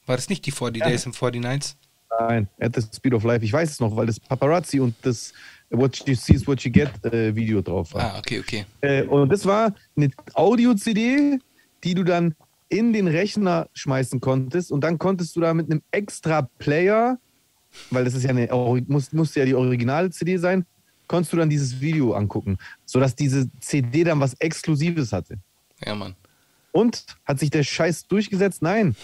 [0.06, 1.76] War das nicht die 40 Days and 40 Nights?
[2.20, 3.44] Nein, At the Speed of Life.
[3.44, 5.34] Ich weiß es noch, weil das Paparazzi und das
[5.70, 8.16] What You See is What You Get äh, Video drauf war.
[8.16, 8.66] Ah, okay, okay.
[8.82, 11.40] Äh, und das war eine Audio-CD,
[11.84, 12.36] die du dann
[12.70, 17.18] in den Rechner schmeißen konntest und dann konntest du da mit einem extra Player,
[17.92, 18.48] weil das ist ja eine,
[18.88, 20.66] muss, musste ja die originale CD sein,
[21.08, 25.38] konntest du dann dieses Video angucken, sodass diese CD dann was Exklusives hatte.
[25.86, 26.16] Ja, Mann.
[26.72, 28.62] Und hat sich der Scheiß durchgesetzt?
[28.62, 28.96] Nein.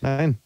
[0.00, 0.38] Nein.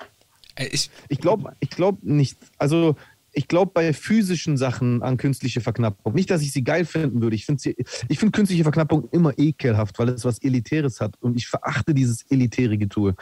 [0.55, 2.39] Ey, Ich, Ich glaube ich glaub nicht.
[2.59, 2.97] Also,
[3.37, 6.15] ich glaube bei physischen Sachen an künstliche Verknappung.
[6.15, 7.37] Nicht, dass ich sie geil finden würde.
[7.37, 7.75] Ich finde
[8.09, 11.17] ich finde künstliche Verknappung immer ekelhaft, weil es was Elitäres hat.
[11.21, 13.15] Und ich verachte dieses elitäre Getue.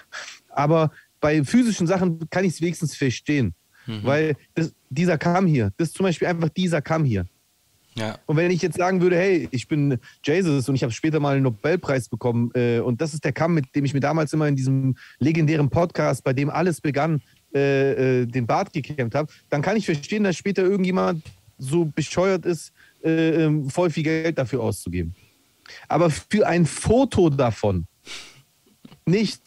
[0.50, 3.54] Aber bei physischen Sachen kann ich es wenigstens verstehen.
[3.86, 5.72] Weil das, dieser kam hier.
[5.76, 7.26] Das ist zum Beispiel einfach dieser kam hier.
[7.96, 11.18] ja, Und wenn ich jetzt sagen würde, hey, ich bin Jesus und ich habe später
[11.18, 14.32] mal einen Nobelpreis bekommen äh, und das ist der Kamm, mit dem ich mir damals
[14.32, 17.20] immer in diesem legendären Podcast, bei dem alles begann,
[17.54, 21.22] äh, äh, den Bart gekämmt habe, dann kann ich verstehen, dass später irgendjemand
[21.58, 25.14] so bescheuert ist, äh, ähm, voll viel Geld dafür auszugeben.
[25.88, 27.86] Aber für ein Foto davon
[29.06, 29.42] nicht.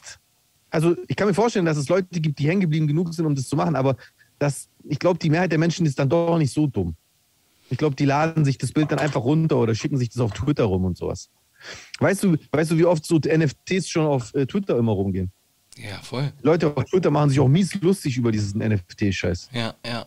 [0.70, 3.36] Also ich kann mir vorstellen, dass es Leute gibt, die hängen geblieben genug sind, um
[3.36, 3.96] das zu machen, aber
[4.39, 6.96] das, ich glaube, die Mehrheit der Menschen ist dann doch nicht so dumm.
[7.70, 10.32] Ich glaube, die laden sich das Bild dann einfach runter oder schicken sich das auf
[10.32, 11.30] Twitter rum und sowas.
[12.00, 15.32] Weißt du, weißt du, wie oft so NFTs schon auf äh, Twitter immer rumgehen?
[15.78, 16.32] Ja, voll.
[16.42, 19.50] Leute auf Twitter machen sich auch mies lustig über diesen NFT-Scheiß.
[19.54, 20.06] Ja, ja.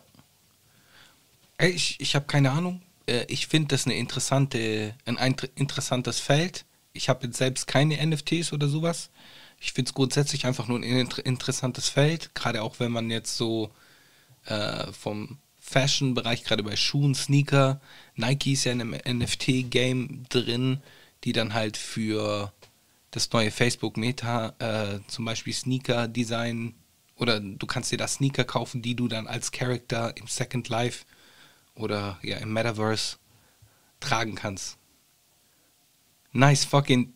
[1.57, 2.81] Ey, ich, ich habe keine Ahnung.
[3.05, 6.65] Äh, Ich finde das eine interessante, ein interessantes Feld.
[6.93, 9.09] Ich habe jetzt selbst keine NFTs oder sowas.
[9.59, 13.37] Ich finde es grundsätzlich einfach nur ein inter interessantes Feld, gerade auch wenn man jetzt
[13.37, 13.69] so
[14.45, 17.79] äh, vom Fashion-Bereich, gerade bei Schuhen, Sneaker,
[18.15, 20.81] Nike ist ja in einem NFT-Game drin,
[21.23, 22.51] die dann halt für
[23.11, 26.73] das neue Facebook-Meta äh, zum Beispiel Sneaker-Design
[27.17, 31.05] oder du kannst dir da Sneaker kaufen, die du dann als Character im Second Life
[31.75, 33.17] oder ja im Metaverse
[33.99, 34.77] tragen kannst.
[36.31, 37.13] Nice fucking.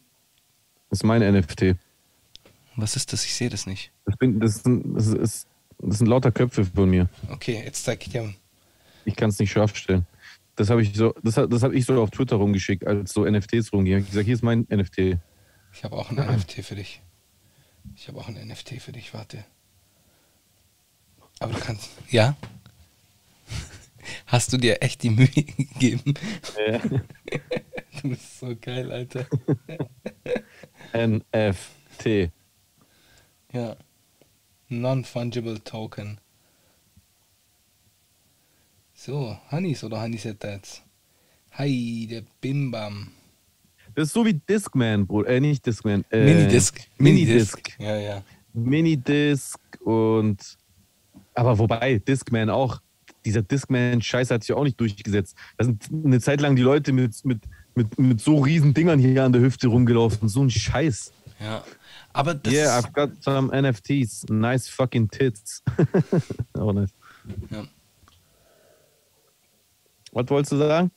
[0.89, 1.75] Das ist mein NFT.
[2.75, 3.25] Was ist das?
[3.25, 3.91] Ich sehe das nicht.
[4.05, 5.47] Das, bin, das, sind, das, ist,
[5.79, 7.09] das sind lauter Köpfe von mir.
[7.29, 8.33] Okay, jetzt zeig ich dir.
[9.05, 10.05] Ich kann es nicht scharf stellen.
[10.57, 13.71] Das habe ich, so, das, das hab ich so auf Twitter rumgeschickt, als so NFTs
[13.73, 13.99] rumgingen.
[13.99, 15.17] Ich habe gesagt, hier ist mein NFT.
[15.75, 17.01] Ich habe auch ein NFT für dich.
[17.95, 19.43] Ich habe auch ein NFT für dich, warte.
[21.39, 21.89] Aber du kannst.
[22.09, 22.37] Ja?
[24.25, 26.13] Hast du dir echt die Mühe gegeben?
[28.01, 29.25] Du bist so geil, Alter.
[30.93, 32.29] NFT.
[33.53, 33.77] Ja.
[34.67, 36.19] Non-fungible Token.
[38.93, 40.83] So, Hannis oder Hannisetats.
[41.53, 43.11] Hi, der Bimbam.
[43.95, 45.29] Das ist so wie Discman, Bruder.
[45.29, 46.03] Äh, nicht Discman.
[46.11, 46.79] Äh, Minidisc.
[46.97, 47.79] Minidisc.
[47.79, 48.23] Ja, ja.
[48.53, 50.57] Minidisc und.
[51.33, 52.81] Aber wobei, Discman auch.
[53.23, 55.35] Dieser Discman-Scheiß hat sich auch nicht durchgesetzt.
[55.57, 57.41] Da sind eine Zeit lang die Leute mit, mit,
[57.73, 60.29] mit, mit so riesen Dingern hier an der Hüfte rumgelaufen.
[60.29, 61.11] So ein Scheiß.
[61.39, 61.63] Ja.
[62.13, 64.25] Aber das yeah, I've got some NFTs.
[64.29, 65.63] Nice fucking tits.
[66.53, 66.93] oh, nice.
[67.49, 67.63] Ja.
[70.11, 70.91] Was wolltest du sagen?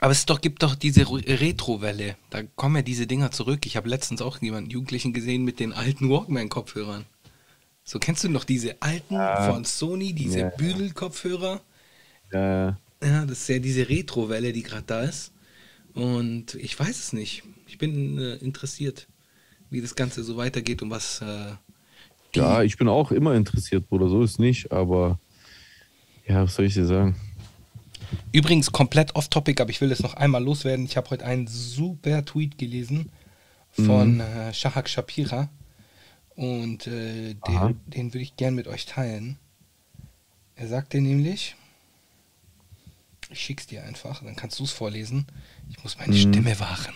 [0.00, 2.16] Aber es doch, gibt doch diese Re- Retro-Welle.
[2.30, 3.66] Da kommen ja diese Dinger zurück.
[3.66, 7.04] Ich habe letztens auch jemanden Jugendlichen gesehen mit den alten Walkman-Kopfhörern.
[7.84, 10.52] So kennst du noch diese alten von Sony, diese Ja, ja.
[10.58, 11.62] Büdel-Kopfhörer?
[12.32, 15.32] Äh, Ja, das ist ja diese Retro-Welle, die gerade da ist.
[15.94, 17.42] Und ich weiß es nicht.
[17.66, 19.08] Ich bin äh, interessiert,
[19.70, 21.22] wie das Ganze so weitergeht und was.
[21.22, 21.54] Äh,
[22.34, 24.08] ja, ich bin auch immer interessiert, Bruder.
[24.08, 25.18] So ist nicht, aber.
[26.26, 27.16] Ja, was soll ich dir sagen?
[28.32, 30.84] Übrigens komplett off-topic, aber ich will es noch einmal loswerden.
[30.84, 33.10] Ich habe heute einen super Tweet gelesen
[33.72, 35.48] von äh, Shahak Shapira.
[36.34, 39.38] Und äh, den, den würde ich gern mit euch teilen.
[40.56, 41.56] Er sagte nämlich,
[43.30, 45.26] ich schick's dir einfach, dann kannst du es vorlesen.
[45.70, 46.94] Ich muss meine Stimme wahren.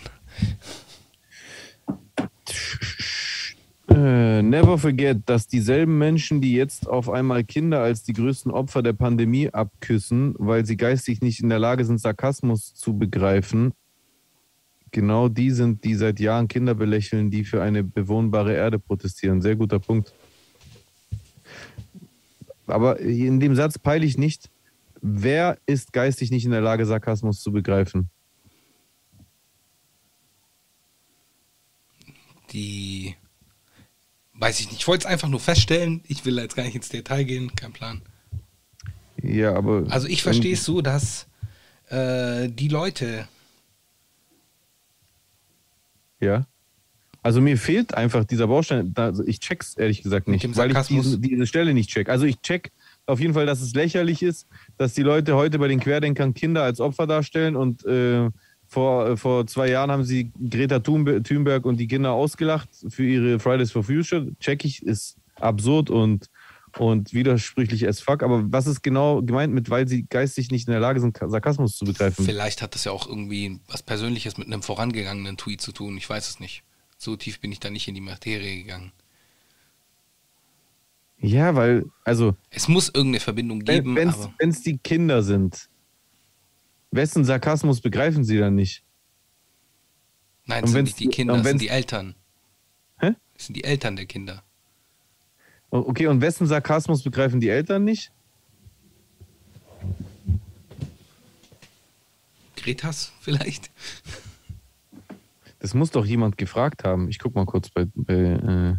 [3.97, 8.93] Never forget, dass dieselben Menschen, die jetzt auf einmal Kinder als die größten Opfer der
[8.93, 13.73] Pandemie abküssen, weil sie geistig nicht in der Lage sind, Sarkasmus zu begreifen,
[14.91, 19.41] genau die sind, die seit Jahren Kinder belächeln, die für eine bewohnbare Erde protestieren.
[19.41, 20.13] Sehr guter Punkt.
[22.65, 24.49] Aber in dem Satz peile ich nicht,
[25.01, 28.09] wer ist geistig nicht in der Lage, Sarkasmus zu begreifen?
[32.51, 33.15] Die,
[34.37, 36.01] weiß ich nicht, ich wollte es einfach nur feststellen.
[36.07, 38.01] Ich will jetzt gar nicht ins Detail gehen, kein Plan.
[39.21, 39.85] Ja, aber.
[39.89, 41.27] Also ich verstehe es so, dass
[41.89, 43.27] äh, die Leute,
[46.19, 46.47] Ja.
[47.23, 48.93] Also mir fehlt einfach dieser Baustein.
[48.95, 52.09] Also ich check's ehrlich gesagt nicht, weil ich diese, diese Stelle nicht check.
[52.09, 52.71] Also ich check
[53.05, 54.47] auf jeden Fall, dass es lächerlich ist,
[54.77, 58.29] dass die Leute heute bei den Querdenkern Kinder als Opfer darstellen und äh,
[58.67, 63.05] vor, äh, vor zwei Jahren haben sie Greta Thunbe- Thunberg und die Kinder ausgelacht für
[63.05, 64.27] ihre Fridays for Future.
[64.39, 66.29] Check ich, ist absurd und,
[66.77, 68.23] und widersprüchlich as fuck.
[68.23, 71.77] Aber was ist genau gemeint mit, weil sie geistig nicht in der Lage sind, Sarkasmus
[71.77, 72.25] zu begreifen?
[72.25, 75.97] Vielleicht hat das ja auch irgendwie was Persönliches mit einem vorangegangenen Tweet zu tun.
[75.97, 76.63] Ich weiß es nicht.
[76.97, 78.91] So tief bin ich da nicht in die Materie gegangen.
[81.19, 85.67] Ja, weil, also, Es muss irgendeine Verbindung geben, wenn es die Kinder sind,
[86.91, 88.83] wessen Sarkasmus begreifen sie dann nicht?
[90.45, 92.15] nein, und es sind nicht die Kinder, es sind die Eltern.
[92.99, 93.13] Hä?
[93.35, 94.43] Es sind die Eltern der Kinder.
[95.69, 98.11] Okay, und wessen Sarkasmus begreifen die Eltern nicht?
[102.55, 103.69] Gretas vielleicht?
[105.59, 107.09] Das muss doch jemand gefragt haben.
[107.09, 108.75] Ich guck mal kurz bei, bei äh,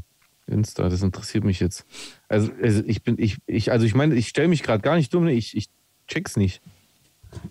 [0.53, 1.85] Insta, das interessiert mich jetzt.
[2.29, 5.13] Also, also ich bin, ich, ich, also ich meine, ich stelle mich gerade gar nicht
[5.13, 5.33] dumm, ne?
[5.33, 5.69] ich, ich
[6.07, 6.63] check's nicht.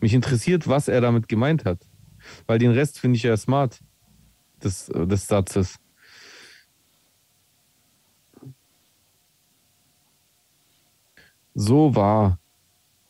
[0.01, 1.79] Mich interessiert, was er damit gemeint hat.
[2.45, 3.79] Weil den Rest finde ich ja smart
[4.63, 5.79] des, des Satzes.
[11.53, 12.39] So wahr.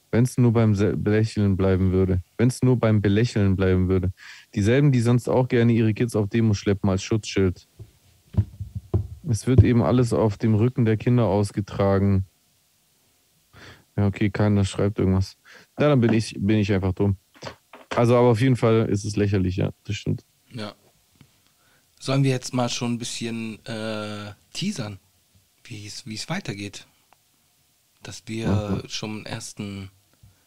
[0.10, 2.21] Wenn es nur beim Belächeln bleiben würde.
[2.38, 4.13] Wenn es nur beim Belächeln bleiben würde.
[4.56, 7.67] Dieselben, die sonst auch gerne ihre Kids auf Demo schleppen als Schutzschild.
[9.30, 12.25] Es wird eben alles auf dem Rücken der Kinder ausgetragen.
[13.97, 15.37] Ja, okay, keiner schreibt irgendwas.
[15.79, 17.17] Ja, dann bin ich, bin ich einfach dumm.
[17.95, 20.25] Also, aber auf jeden Fall ist es lächerlich, ja, das stimmt.
[20.53, 20.73] Ja.
[21.99, 24.99] Sollen wir jetzt mal schon ein bisschen äh, teasern,
[25.63, 26.87] wie es weitergeht?
[28.03, 29.91] Dass wir schon einen ersten.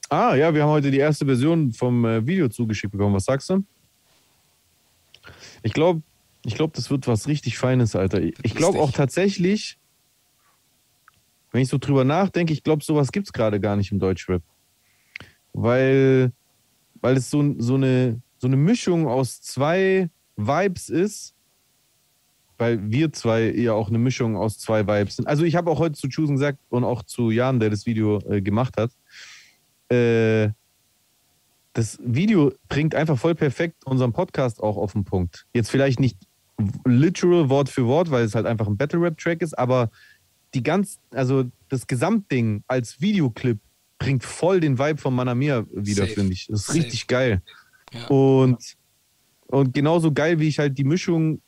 [0.09, 3.15] Ah, ja, wir haben heute die erste Version vom äh, Video zugeschickt bekommen.
[3.15, 3.65] Was sagst du?
[5.63, 6.03] Ich glaube,
[6.45, 8.23] ich glaube, das wird was richtig Feines, Alter.
[8.23, 9.79] Ich, ich glaube auch tatsächlich,
[11.53, 14.43] wenn ich so drüber nachdenke, ich glaube, sowas gibt es gerade gar nicht im Deutschrap.
[15.53, 16.33] Weil,
[17.01, 21.35] weil es so, so, eine, so eine Mischung aus zwei Vibes ist,
[22.59, 25.27] weil wir zwei ja auch eine Mischung aus zwei Vibes sind.
[25.27, 28.19] Also ich habe auch heute zu Chusen gesagt und auch zu Jan, der das Video
[28.29, 28.93] äh, gemacht hat,
[29.91, 30.51] äh,
[31.73, 35.47] das Video bringt einfach voll perfekt unseren Podcast auch auf den Punkt.
[35.55, 36.19] Jetzt vielleicht nicht
[36.85, 39.91] literal Wort für Wort, weil es halt einfach ein Battle Rap Track ist, aber
[40.53, 43.59] die ganz, also das Gesamtding als Videoclip
[44.01, 46.47] bringt voll den Vibe von Manamia wieder, finde ich.
[46.49, 46.79] Das ist Safe.
[46.79, 47.43] richtig geil.
[47.93, 48.07] Ja.
[48.09, 48.77] Und,
[49.47, 51.41] und genauso geil, wie ich halt die Mischung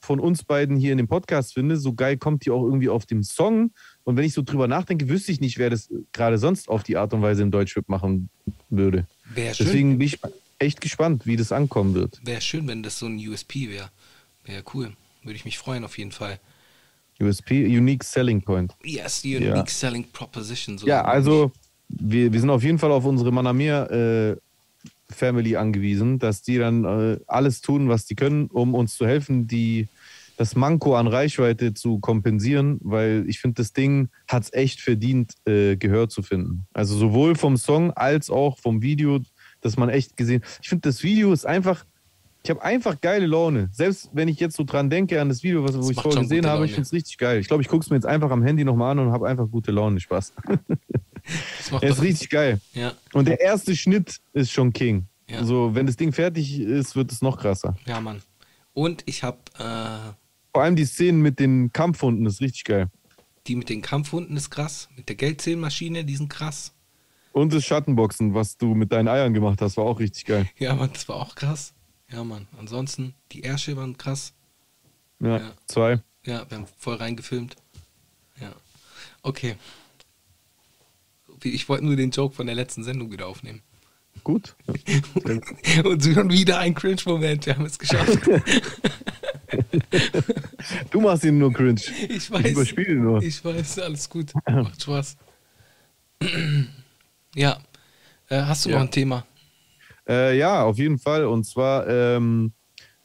[0.00, 3.06] von uns beiden hier in dem Podcast finde, so geil kommt die auch irgendwie auf
[3.06, 3.70] dem Song.
[4.04, 6.96] Und wenn ich so drüber nachdenke, wüsste ich nicht, wer das gerade sonst auf die
[6.96, 8.28] Art und Weise im Deutschrap machen
[8.70, 9.06] würde.
[9.32, 10.18] Wäre schön, Deswegen bin ich
[10.58, 12.20] echt gespannt, wie das ankommen wird.
[12.24, 13.90] wär schön, wenn das so ein USP wäre.
[14.44, 14.92] Wäre cool.
[15.22, 16.40] Würde ich mich freuen, auf jeden Fall.
[17.20, 18.74] USP, Unique Selling Point.
[18.82, 19.66] Yes, the unique Ja.
[19.66, 20.78] selling proposition.
[20.78, 21.52] So Ja, also
[21.98, 24.36] wir, wir sind auf jeden Fall auf unsere Manamir äh,
[25.12, 29.46] Family angewiesen, dass die dann äh, alles tun, was die können, um uns zu helfen,
[29.46, 29.88] die
[30.36, 35.34] das Manko an Reichweite zu kompensieren, weil ich finde, das Ding hat es echt verdient,
[35.46, 36.66] äh, Gehör zu finden.
[36.72, 39.20] Also sowohl vom Song als auch vom Video,
[39.60, 40.42] dass man echt gesehen.
[40.62, 41.84] Ich finde, das Video ist einfach.
[42.42, 43.68] Ich habe einfach geile Laune.
[43.70, 46.04] Selbst wenn ich jetzt so dran denke an das Video, was, wo Das ich macht
[46.04, 47.38] vorher gesehen habe, ich finde es richtig geil.
[47.38, 49.46] Ich glaube, ich gucke es mir jetzt einfach am Handy nochmal an und habe einfach
[49.46, 50.00] gute Laune.
[50.00, 50.32] Spaß.
[51.80, 52.60] Er ist richtig geil.
[52.74, 55.06] Ja, Und der erste Schnitt ist schon King.
[55.28, 55.44] Ja.
[55.44, 57.76] So, wenn das Ding fertig ist, wird es noch krasser.
[57.86, 58.20] ja, Mann.
[58.72, 60.12] Und ich habe äh,
[60.52, 62.88] Vor allem die Szenen mit den Kampfhunden ist richtig geil.
[63.46, 64.88] die mit den Kampfhunden ist krass.
[64.96, 66.72] Mit der Geldzählmaschine, die sind krass.
[67.32, 70.48] Und das Schattenboxen, was du mit deinen Eiern gemacht hast, war auch richtig geil.
[70.58, 71.72] Ja, Mann, das war auch krass.
[72.10, 72.48] Ja, Mann.
[72.58, 74.32] Ansonsten, die Ärsche waren krass.
[75.20, 75.52] Ja, Ja.
[75.66, 76.00] zwei.
[76.24, 77.54] Ja, wir haben voll reingefilmt.
[78.40, 78.52] Ja.
[79.22, 79.54] Okay.
[81.44, 83.62] Ich wollte nur den Joke von der letzten Sendung wieder aufnehmen.
[84.24, 84.54] Gut.
[85.84, 87.46] Und schon wieder ein Cringe-Moment.
[87.46, 88.18] Wir haben es geschafft.
[90.90, 91.80] Du machst ihn nur cringe.
[92.08, 92.44] Ich weiß.
[92.44, 93.22] Ich überspiele ihn nur.
[93.22, 94.32] Ich weiß, alles gut.
[94.50, 95.16] Macht Spaß.
[97.34, 97.58] ja.
[98.28, 98.76] Äh, hast du Ja.
[98.76, 99.26] noch ein Thema?
[100.08, 101.24] Äh, ja, auf jeden Fall.
[101.24, 102.52] Und zwar ähm,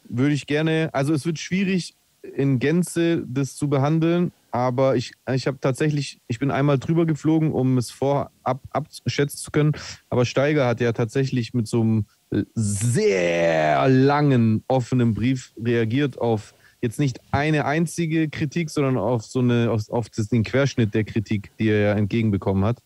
[0.04, 1.96] würde ich gerne, also es wird schwierig
[2.36, 7.52] in Gänze das zu behandeln, aber ich, ich habe tatsächlich, ich bin einmal drüber geflogen,
[7.52, 8.32] um es vorab
[8.70, 9.74] abschätzen zu können.
[10.10, 12.06] Aber Steiger hat ja tatsächlich mit so einem
[12.54, 19.72] sehr langen offenen Brief reagiert auf jetzt nicht eine einzige Kritik, sondern auf so eine,
[19.72, 22.78] auf, auf den Querschnitt der Kritik, die er ja entgegenbekommen hat.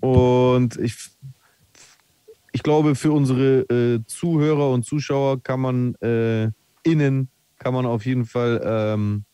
[0.00, 0.94] Und ich
[2.52, 6.50] ich glaube, für unsere äh, Zuhörer und Zuschauer kann man äh,
[6.84, 9.24] innen kann man auf jeden Fall ähm,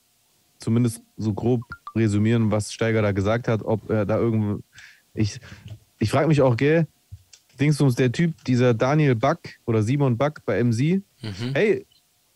[0.58, 1.62] zumindest so grob
[1.96, 4.60] resümieren, was Steiger da gesagt hat, ob er da irgendwo.
[5.14, 5.40] Ich,
[5.98, 6.86] ich frage mich auch, gell,
[7.58, 11.02] Dingsums, der Typ, dieser Daniel Buck oder Simon Buck bei MC.
[11.22, 11.54] Mhm.
[11.54, 11.86] Hey,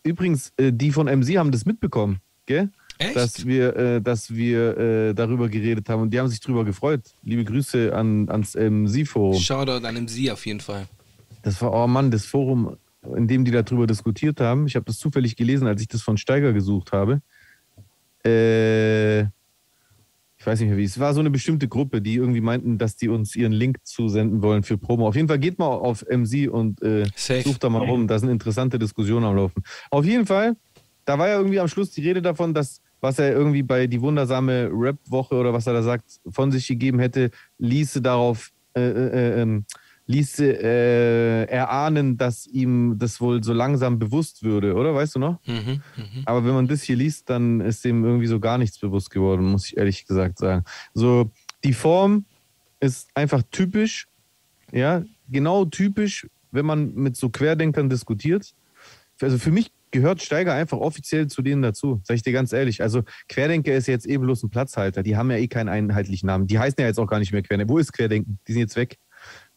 [0.03, 2.71] übrigens, äh, die von MC haben das mitbekommen, gell?
[2.99, 3.17] Echt?
[3.17, 7.03] Dass wir, äh, dass wir äh, darüber geredet haben und die haben sich drüber gefreut.
[7.23, 9.41] Liebe Grüße an, ans MC-Forum.
[9.41, 10.89] Shoutout an MC auf jeden Fall.
[11.43, 12.77] Das war, oh Mann, das Forum,
[13.17, 14.67] in dem die darüber diskutiert haben.
[14.67, 17.23] Ich habe das zufällig gelesen, als ich das von Steiger gesucht habe.
[18.25, 20.85] Äh, ich weiß nicht mehr wie.
[20.85, 24.43] Es war so eine bestimmte Gruppe, die irgendwie meinten, dass die uns ihren Link zusenden
[24.43, 25.07] wollen für Promo.
[25.07, 28.09] Auf jeden Fall geht mal auf MC und äh, sucht da mal rum.
[28.09, 29.63] Da sind interessante Diskussionen am Laufen.
[29.91, 30.57] Auf jeden Fall,
[31.05, 34.01] da war ja irgendwie am Schluss die Rede davon, dass was er irgendwie bei die
[34.01, 39.61] wundersame Rap-Woche oder was er da sagt, von sich gegeben hätte, ließe darauf, äh, äh,
[40.13, 44.95] ließe äh, erahnen, dass ihm das wohl so langsam bewusst würde, oder?
[44.95, 45.39] Weißt du noch?
[45.47, 45.83] Mhm.
[45.97, 46.23] Mhm.
[46.25, 49.47] Aber wenn man das hier liest, dann ist dem irgendwie so gar nichts bewusst geworden,
[49.47, 50.65] muss ich ehrlich gesagt sagen.
[50.95, 51.31] So,
[51.65, 52.27] die Form
[52.81, 54.09] ist einfach typisch,
[54.73, 58.53] ja, genau typisch, wenn man mit so Querdenkern diskutiert.
[59.21, 62.83] Also für mich gehört Steiger einfach offiziell zu denen dazu, sag ich dir ganz ehrlich.
[62.83, 66.47] Also Querdenker ist jetzt eh bloß ein Platzhalter, die haben ja eh keinen einheitlichen Namen.
[66.47, 67.73] Die heißen ja jetzt auch gar nicht mehr Querdenker.
[67.73, 68.39] Wo ist Querdenken?
[68.49, 68.99] Die sind jetzt weg.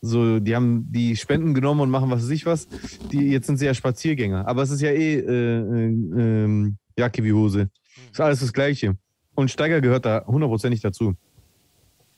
[0.05, 2.67] So, die haben die Spenden genommen und machen was weiß ich was.
[3.11, 4.47] Die, jetzt sind sie ja Spaziergänger.
[4.47, 7.69] Aber es ist ja eh äh, äh, ähm, Jacke wie Hose.
[8.11, 8.97] Ist alles das Gleiche.
[9.33, 11.15] Und Steiger gehört da hundertprozentig dazu.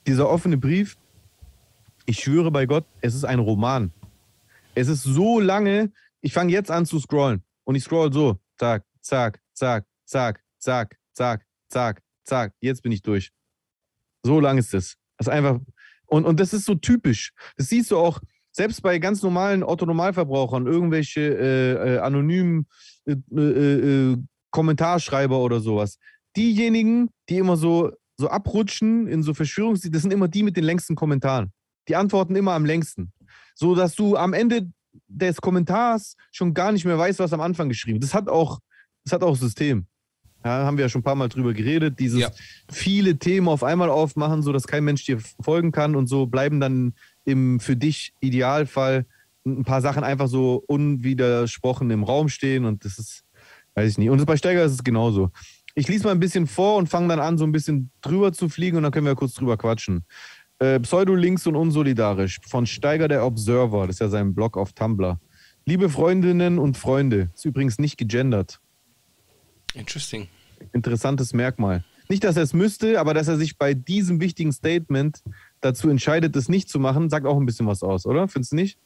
[0.05, 0.97] Dieser offene Brief,
[2.05, 3.91] ich schwöre bei Gott, es ist ein Roman.
[4.75, 7.43] Es ist so lange, ich fange jetzt an zu scrollen.
[7.63, 12.53] Und ich scroll so, zack, zack, zack, zack, zack, zack, zack, zack.
[12.59, 13.31] Jetzt bin ich durch.
[14.23, 14.97] So lang ist es.
[15.17, 15.59] Das ist einfach.
[16.07, 17.31] Und, und das ist so typisch.
[17.57, 18.19] Das siehst du auch,
[18.51, 22.65] selbst bei ganz normalen Otto-Normalverbrauchern, irgendwelche äh, äh, anonymen
[23.05, 24.17] äh, äh, äh,
[24.49, 25.99] Kommentarschreiber oder sowas.
[26.35, 29.81] Diejenigen, die immer so, so abrutschen in so Verschwörungs...
[29.81, 31.51] Das sind immer die mit den längsten Kommentaren.
[31.87, 33.13] Die antworten immer am längsten.
[33.53, 34.71] So dass du am Ende
[35.07, 38.09] des Kommentars schon gar nicht mehr weißt, was am Anfang geschrieben ist.
[38.09, 38.59] Das hat auch,
[39.03, 39.85] das hat auch System.
[40.45, 41.99] Ja, haben wir ja schon ein paar Mal drüber geredet.
[41.99, 42.29] Dieses Ja.
[42.71, 46.93] viele Themen auf einmal aufmachen, sodass kein Mensch dir folgen kann und so bleiben dann
[47.25, 49.05] im für dich Idealfall
[49.45, 53.23] ein paar Sachen einfach so unwidersprochen im Raum stehen und das ist,
[53.75, 54.09] weiß ich nicht.
[54.09, 55.31] Und bei Steiger ist es genauso.
[55.75, 58.49] Ich lese mal ein bisschen vor und fange dann an, so ein bisschen drüber zu
[58.49, 60.03] fliegen und dann können wir kurz drüber quatschen.
[60.59, 65.19] Äh, Pseudolinks und unsolidarisch von Steiger der Observer, das ist ja sein Blog auf Tumblr.
[65.65, 68.59] Liebe Freundinnen und Freunde, ist übrigens nicht gegendert.
[69.73, 70.27] Interesting.
[70.73, 71.83] Interessantes Merkmal.
[72.09, 75.21] Nicht, dass er es müsste, aber dass er sich bei diesem wichtigen Statement
[75.61, 78.27] dazu entscheidet, es nicht zu machen, sagt auch ein bisschen was aus, oder?
[78.27, 78.77] Findest du nicht?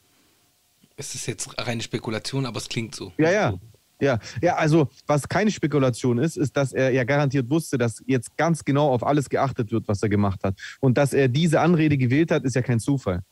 [0.96, 3.12] Es ist jetzt reine Spekulation, aber es klingt so.
[3.18, 3.54] Ja, ja.
[4.00, 8.36] Ja, ja, also was keine Spekulation ist, ist, dass er ja garantiert wusste, dass jetzt
[8.36, 10.58] ganz genau auf alles geachtet wird, was er gemacht hat.
[10.80, 13.22] Und dass er diese Anrede gewählt hat, ist ja kein Zufall.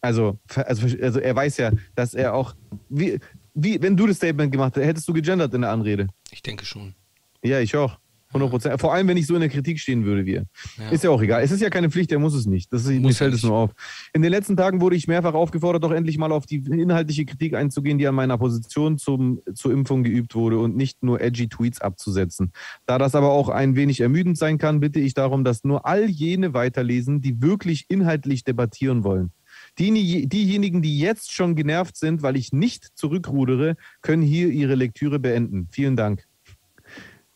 [0.00, 2.56] Also, also, also er weiß ja, dass er auch,
[2.88, 3.20] wie,
[3.54, 6.08] wie, wenn du das Statement gemacht hättest, hättest du gegendert in der Anrede.
[6.30, 6.94] Ich denke schon.
[7.42, 7.98] Ja, ich auch.
[8.34, 8.80] 100 Prozent.
[8.80, 10.44] Vor allem, wenn ich so in der Kritik stehen würde wie er.
[10.76, 10.88] Ja.
[10.90, 11.42] Ist ja auch egal.
[11.42, 12.72] Es ist ja keine Pflicht, er muss es nicht.
[12.72, 13.70] Das ist, mir fällt es nur auf.
[14.12, 17.54] In den letzten Tagen wurde ich mehrfach aufgefordert, doch endlich mal auf die inhaltliche Kritik
[17.54, 21.80] einzugehen, die an meiner Position zum, zur Impfung geübt wurde und nicht nur edgy Tweets
[21.80, 22.52] abzusetzen.
[22.86, 26.06] Da das aber auch ein wenig ermüdend sein kann, bitte ich darum, dass nur all
[26.06, 29.30] jene weiterlesen, die wirklich inhaltlich debattieren wollen.
[29.78, 35.18] Die, diejenigen, die jetzt schon genervt sind, weil ich nicht zurückrudere, können hier ihre Lektüre
[35.18, 35.68] beenden.
[35.70, 36.24] Vielen Dank.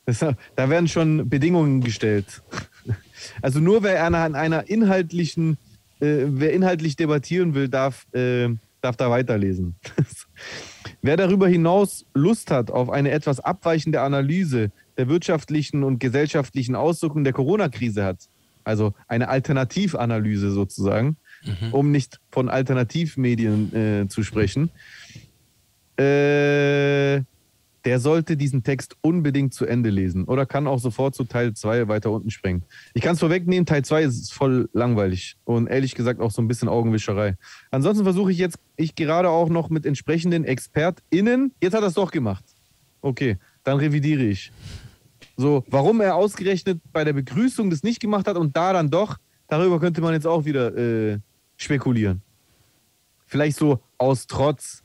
[0.06, 2.42] Das, da werden schon Bedingungen gestellt.
[3.42, 5.58] Also nur wer an einer, einer inhaltlichen,
[6.00, 8.48] äh, wer inhaltlich debattieren will, darf, äh,
[8.80, 9.74] darf da weiterlesen.
[11.02, 17.24] wer darüber hinaus Lust hat auf eine etwas abweichende Analyse der wirtschaftlichen und gesellschaftlichen Auswirkungen
[17.24, 18.28] der Corona-Krise hat,
[18.64, 21.16] also eine Alternativanalyse sozusagen,
[21.72, 24.70] um nicht von Alternativmedien äh, zu sprechen,
[25.96, 27.22] äh,
[27.84, 31.88] der sollte diesen Text unbedingt zu Ende lesen oder kann auch sofort zu Teil 2
[31.88, 32.64] weiter unten springen.
[32.92, 36.48] Ich kann es vorwegnehmen, Teil 2 ist voll langweilig und ehrlich gesagt auch so ein
[36.48, 37.36] bisschen Augenwischerei.
[37.70, 41.94] Ansonsten versuche ich jetzt, ich gerade auch noch mit entsprechenden ExpertInnen, jetzt hat er es
[41.94, 42.44] doch gemacht.
[43.00, 44.52] Okay, dann revidiere ich.
[45.36, 49.18] So, warum er ausgerechnet bei der Begrüßung das nicht gemacht hat und da dann doch,
[49.46, 51.18] darüber könnte man jetzt auch wieder äh,
[51.58, 52.22] spekulieren.
[53.26, 54.82] Vielleicht so aus Trotz.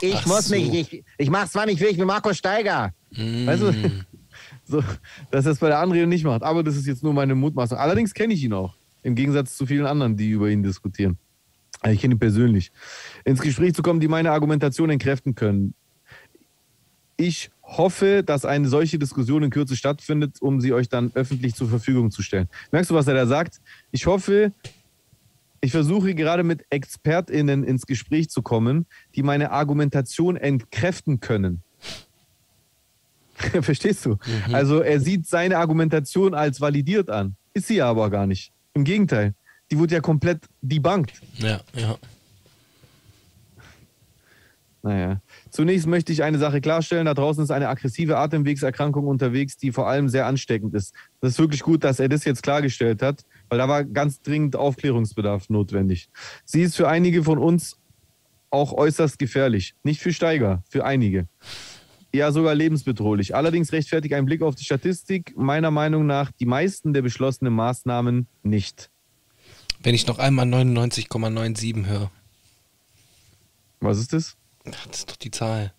[0.00, 0.54] Ich Ach muss so.
[0.54, 2.94] mich, ich, ich mach's zwar nicht wirklich wie Marco Steiger.
[3.10, 3.72] Weißt du,
[4.64, 4.82] so,
[5.30, 6.42] dass er es bei der Anrede nicht macht.
[6.42, 7.76] Aber das ist jetzt nur meine Mutmaßung.
[7.76, 8.74] Allerdings kenne ich ihn auch.
[9.02, 11.18] Im Gegensatz zu vielen anderen, die über ihn diskutieren.
[11.80, 12.72] Also Ich kenne ihn persönlich.
[13.24, 15.74] Ins Gespräch zu kommen, die meine Argumentation entkräften können.
[17.18, 21.68] Ich hoffe, dass eine solche Diskussion in Kürze stattfindet, um sie euch dann öffentlich zur
[21.68, 22.48] Verfügung zu stellen.
[22.70, 23.60] Merkst du, was er da sagt?
[23.90, 24.52] Ich hoffe,
[25.64, 31.62] Ich versuche gerade mit ExpertInnen ins Gespräch zu kommen, die meine Argumentation entkräften können.
[33.62, 34.18] Verstehst du?
[34.50, 37.36] Also er sieht seine Argumentation als validiert an.
[37.54, 38.52] Ist sie aber gar nicht.
[38.74, 39.34] Im Gegenteil.
[39.70, 41.20] Die wurde ja komplett debunked.
[41.38, 41.96] Ja, ja.
[44.82, 45.20] Naja.
[45.50, 47.06] Zunächst möchte ich eine Sache klarstellen.
[47.06, 50.92] Da draußen ist eine aggressive Atemwegserkrankung unterwegs, die vor allem sehr ansteckend ist.
[51.20, 54.56] Das ist wirklich gut, dass er das jetzt klargestellt hat, weil da war ganz dringend
[54.56, 56.08] Aufklärungsbedarf notwendig.
[56.46, 57.76] Sie ist für einige von uns
[58.48, 59.74] auch äußerst gefährlich.
[59.82, 61.28] Nicht für Steiger, für einige.
[62.14, 63.34] Ja, sogar lebensbedrohlich.
[63.34, 68.26] Allerdings rechtfertigt ein Blick auf die Statistik meiner Meinung nach die meisten der beschlossenen Maßnahmen
[68.42, 68.90] nicht.
[69.82, 72.10] Wenn ich noch einmal 99,97 höre.
[73.80, 74.38] Was ist das?
[74.64, 75.74] Das ist doch die Zahl?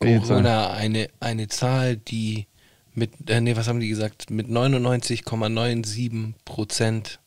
[0.00, 2.48] Corona, eine, eine Zahl, die
[2.96, 4.30] mit, äh, nee, was haben die gesagt?
[4.30, 7.20] Mit 99,97 Prozent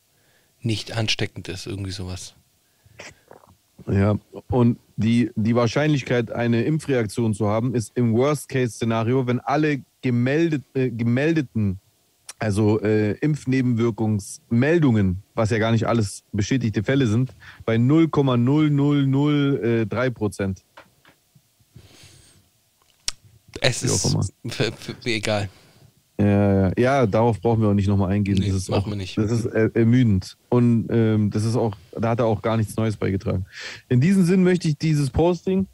[0.60, 2.34] nicht ansteckend ist, irgendwie sowas.
[3.86, 4.18] Ja,
[4.48, 10.90] und die, die Wahrscheinlichkeit, eine Impfreaktion zu haben, ist im Worst-Case-Szenario, wenn alle gemeldet, äh,
[10.90, 11.80] gemeldeten,
[12.38, 20.62] also äh, Impfnebenwirkungsmeldungen, was ja gar nicht alles bestätigte Fälle sind, bei 0,0003 Prozent.
[23.60, 25.48] Es ist f- egal.
[26.18, 28.36] Ja, ja, ja, darauf brauchen wir auch nicht nochmal eingehen.
[28.38, 29.16] Nee, das auch, wir nicht.
[29.16, 30.36] Das ist er- ermüdend.
[30.50, 33.46] Und ähm, das ist auch, da hat er auch gar nichts Neues beigetragen.
[33.88, 35.66] In diesem Sinn möchte ich dieses Posting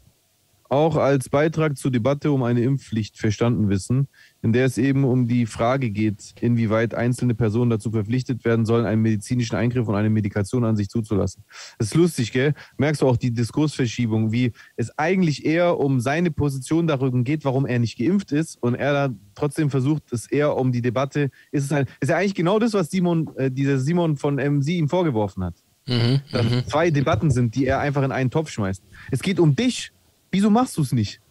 [0.69, 4.07] auch als Beitrag zur Debatte um eine Impfpflicht verstanden wissen,
[4.41, 8.85] in der es eben um die Frage geht, inwieweit einzelne Personen dazu verpflichtet werden sollen,
[8.85, 11.43] einen medizinischen Eingriff und eine Medikation an sich zuzulassen.
[11.77, 12.53] Das ist lustig, gell?
[12.77, 17.65] Merkst du auch die Diskursverschiebung, wie es eigentlich eher um seine Position darüber geht, warum
[17.65, 21.65] er nicht geimpft ist und er da trotzdem versucht, es eher um die Debatte, ist
[21.65, 24.89] es ein, ist ja eigentlich genau das, was Simon, äh, dieser Simon von MC ihm
[24.89, 25.55] vorgeworfen hat
[25.87, 26.57] Mhm, dass mhm.
[26.57, 28.83] es zwei Debatten sind, die er einfach in einen Topf schmeißt.
[29.11, 29.91] Es geht um dich.
[30.31, 31.21] Wieso machst du es nicht?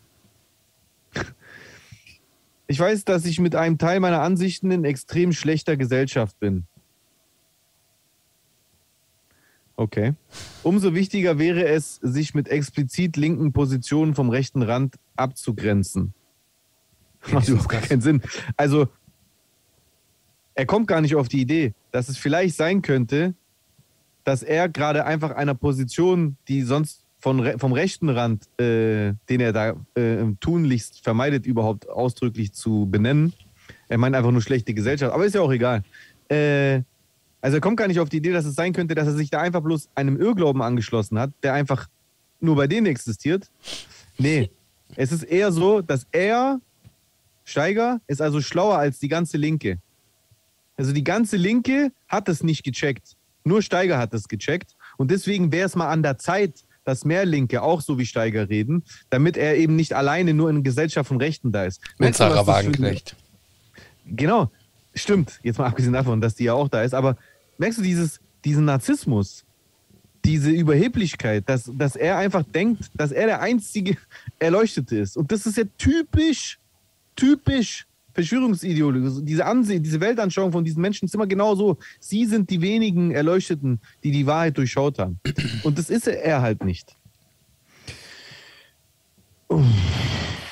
[2.68, 6.66] Ich weiß, dass ich mit einem Teil meiner Ansichten in extrem schlechter Gesellschaft bin.
[9.76, 10.14] Okay.
[10.62, 16.14] Umso wichtiger wäre es, sich mit explizit linken Positionen vom rechten Rand abzugrenzen.
[17.30, 18.22] Macht überhaupt gar keinen Sinn.
[18.56, 18.88] Also,
[20.54, 23.34] er kommt gar nicht auf die Idee, dass es vielleicht sein könnte,
[24.24, 29.52] dass er gerade einfach einer Position, die sonst von, vom rechten Rand, äh, den er
[29.52, 33.32] da äh, tunlichst vermeidet, überhaupt ausdrücklich zu benennen.
[33.88, 35.82] Er meint einfach nur schlechte Gesellschaft, aber ist ja auch egal.
[36.28, 36.82] Äh,
[37.40, 39.30] also er kommt gar nicht auf die Idee, dass es sein könnte, dass er sich
[39.30, 41.88] da einfach bloß einem Irrglauben angeschlossen hat, der einfach
[42.40, 43.50] nur bei denen existiert.
[44.18, 44.50] Nee,
[44.96, 46.60] es ist eher so, dass er,
[47.44, 49.78] Steiger, ist also schlauer als die ganze Linke.
[50.76, 53.16] Also die ganze Linke hat es nicht gecheckt.
[53.44, 54.76] Nur Steiger hat es gecheckt.
[54.96, 58.48] Und deswegen wäre es mal an der Zeit, dass mehr Linke auch so wie Steiger
[58.48, 61.80] reden, damit er eben nicht alleine nur in Gesellschaft von Rechten da ist.
[61.92, 63.16] Und Merkst Sarah Wagenknecht.
[64.06, 64.50] Genau,
[64.94, 65.40] stimmt.
[65.42, 66.94] Jetzt mal abgesehen davon, dass die ja auch da ist.
[66.94, 67.16] Aber
[67.58, 69.44] merkst du dieses, diesen Narzissmus,
[70.24, 73.96] diese Überheblichkeit, dass, dass er einfach denkt, dass er der einzige
[74.38, 75.16] Erleuchtete ist.
[75.16, 76.58] Und das ist ja typisch,
[77.16, 79.24] typisch Verschwörungsideologie.
[79.26, 81.76] Diese Ansehen, diese Weltanschauung von diesen Menschen ist immer genau so.
[82.00, 85.20] Sie sind die wenigen Erleuchteten, die die Wahrheit durchschaut haben.
[85.64, 86.96] Und das ist er halt nicht.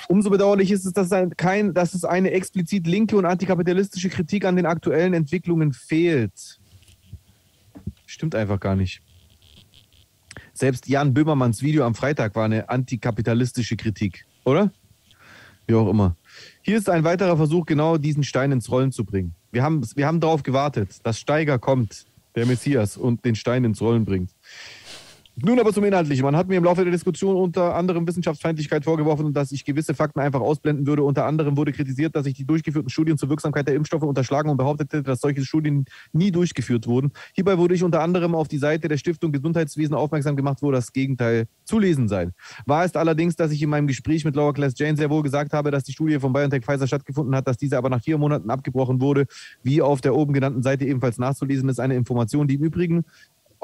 [0.09, 4.45] Umso bedauerlich ist es, dass, ein, kein, dass es eine explizit linke und antikapitalistische Kritik
[4.45, 6.61] an den aktuellen Entwicklungen fehlt.
[8.05, 9.01] Stimmt einfach gar nicht.
[10.53, 14.71] Selbst Jan Böhmermanns Video am Freitag war eine antikapitalistische Kritik, oder?
[15.67, 16.15] Wie auch immer.
[16.67, 19.35] Hier ist ein weiterer Versuch, genau diesen Stein ins Rollen zu bringen.
[19.53, 22.07] Wir haben, wir haben darauf gewartet, dass Steiger kommt,
[22.37, 24.31] der Messias, und den Stein ins Rollen bringt.
[25.37, 26.25] Nun aber zum Inhaltlichen.
[26.25, 30.21] Man hat mir im Laufe der Diskussion unter anderem Wissenschaftsfeindlichkeit vorgeworfen dass ich gewisse Fakten
[30.21, 31.03] einfach ausblenden würde.
[31.03, 34.59] Unter anderem wurde kritisiert, dass ich die durchgeführten Studien zur Wirksamkeit der Impfstoffe unterschlagen und
[34.59, 37.11] behauptete, dass solche Studien nie durchgeführt wurden.
[37.33, 40.93] Hierbei wurde ich unter anderem auf die Seite der Stiftung Gesundheitswesen aufmerksam gemacht, wo das
[40.93, 42.31] Gegenteil zu lesen sei.
[42.67, 45.53] Wahr ist allerdings, dass ich in meinem Gespräch mit Laura Class Jane sehr wohl gesagt
[45.53, 48.51] habe, dass die Studie von BioNTech Pfizer stattgefunden hat, dass diese aber nach vier Monaten
[48.51, 49.27] abgebrochen wurde,
[49.65, 51.81] wie auf der oben genannten Seite ebenfalls nachzulesen ist.
[51.81, 53.05] Eine Information, die im Übrigen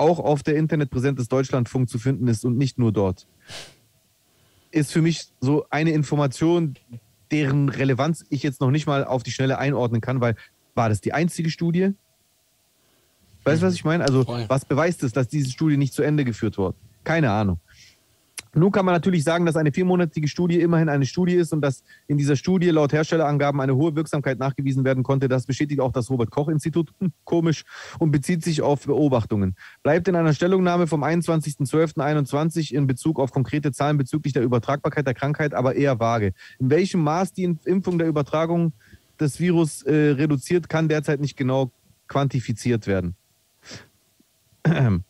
[0.00, 3.26] auch auf der Internetpräsenz des Deutschlandfunk zu finden ist und nicht nur dort.
[4.70, 6.74] Ist für mich so eine Information,
[7.30, 10.36] deren Relevanz ich jetzt noch nicht mal auf die Schnelle einordnen kann, weil
[10.74, 11.92] war das die einzige Studie?
[13.44, 14.04] Weißt du, was ich meine?
[14.04, 16.76] Also, was beweist es, dass diese Studie nicht zu Ende geführt wurde?
[17.04, 17.58] Keine Ahnung.
[18.54, 21.84] Nun kann man natürlich sagen, dass eine viermonatige Studie immerhin eine Studie ist und dass
[22.08, 25.28] in dieser Studie laut Herstellerangaben eine hohe Wirksamkeit nachgewiesen werden konnte.
[25.28, 26.92] Das bestätigt auch das Robert-Koch-Institut,
[27.24, 27.64] komisch,
[27.98, 29.54] und bezieht sich auf Beobachtungen.
[29.82, 35.14] Bleibt in einer Stellungnahme vom 21.12.21 in Bezug auf konkrete Zahlen bezüglich der Übertragbarkeit der
[35.14, 36.32] Krankheit aber eher vage.
[36.58, 38.72] In welchem Maß die Impfung der Übertragung
[39.20, 41.70] des Virus äh, reduziert, kann derzeit nicht genau
[42.08, 43.14] quantifiziert werden.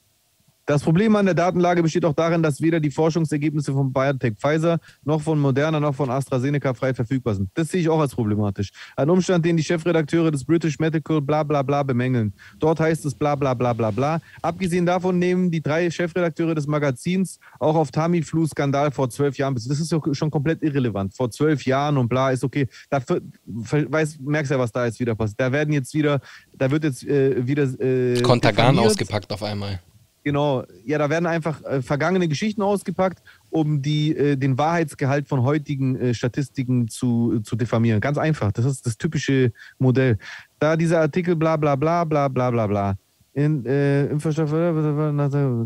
[0.71, 4.79] Das Problem an der Datenlage besteht auch darin, dass weder die Forschungsergebnisse von BioNTech Pfizer
[5.03, 7.51] noch von Moderna noch von AstraZeneca frei verfügbar sind.
[7.55, 8.71] Das sehe ich auch als problematisch.
[8.95, 12.33] Ein Umstand, den die Chefredakteure des British Medical bla bla bla bemängeln.
[12.61, 14.21] Dort heißt es bla bla bla bla bla.
[14.43, 19.57] Abgesehen davon nehmen die drei Chefredakteure des Magazins auch auf Tamiflu-Skandal vor zwölf Jahren.
[19.57, 21.17] Das ist ja schon komplett irrelevant.
[21.17, 22.69] Vor zwölf Jahren und bla ist okay.
[22.91, 23.03] Da
[23.45, 25.41] weiß, merkst ja, was da jetzt wieder passiert.
[25.41, 26.21] Da werden jetzt wieder,
[26.57, 27.65] da wird jetzt äh, wieder.
[27.81, 29.81] Äh, Kontergan ausgepackt auf einmal.
[30.23, 35.43] Genau, ja, da werden einfach äh, vergangene Geschichten ausgepackt, um die, äh, den Wahrheitsgehalt von
[35.43, 38.01] heutigen äh, Statistiken zu, zu diffamieren.
[38.01, 40.19] Ganz einfach, das ist das typische Modell.
[40.59, 42.95] Da dieser Artikel bla bla bla bla bla bla bla.
[43.33, 44.51] In, äh, Impfstoff,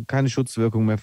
[0.07, 0.99] keine Schutzwirkung mehr.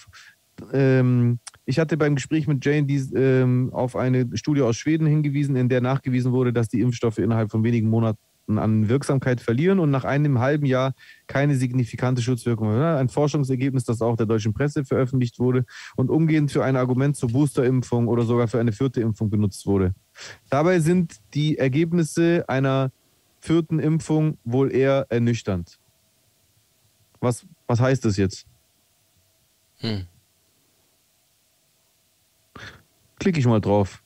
[0.72, 5.56] Ähm, ich hatte beim Gespräch mit Jane die, ähm, auf eine Studie aus Schweden hingewiesen,
[5.56, 8.20] in der nachgewiesen wurde, dass die Impfstoffe innerhalb von wenigen Monaten
[8.58, 10.94] an Wirksamkeit verlieren und nach einem halben Jahr
[11.28, 12.70] keine signifikante Schutzwirkung.
[12.82, 17.30] Ein Forschungsergebnis, das auch der deutschen Presse veröffentlicht wurde und umgehend für ein Argument zur
[17.30, 19.94] Boosterimpfung oder sogar für eine vierte Impfung benutzt wurde.
[20.50, 22.92] Dabei sind die Ergebnisse einer
[23.40, 25.80] vierten Impfung wohl eher ernüchternd.
[27.20, 28.46] Was, was heißt das jetzt?
[29.78, 30.06] Hm.
[33.20, 34.04] Klicke ich mal drauf.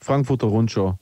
[0.00, 0.98] Frankfurter Rundschau.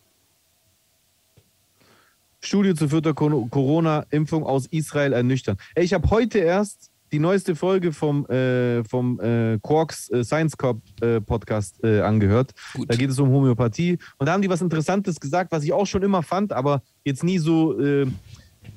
[2.44, 5.56] Studie zur vierter Corona-Impfung aus Israel ernüchtern.
[5.74, 10.56] Ey, ich habe heute erst die neueste Folge vom, äh, vom äh, Quarks äh, Science
[10.56, 12.52] Corp äh, Podcast äh, angehört.
[12.74, 12.90] Gut.
[12.90, 13.98] Da geht es um Homöopathie.
[14.18, 17.22] Und da haben die was Interessantes gesagt, was ich auch schon immer fand, aber jetzt
[17.22, 18.06] nie so, äh,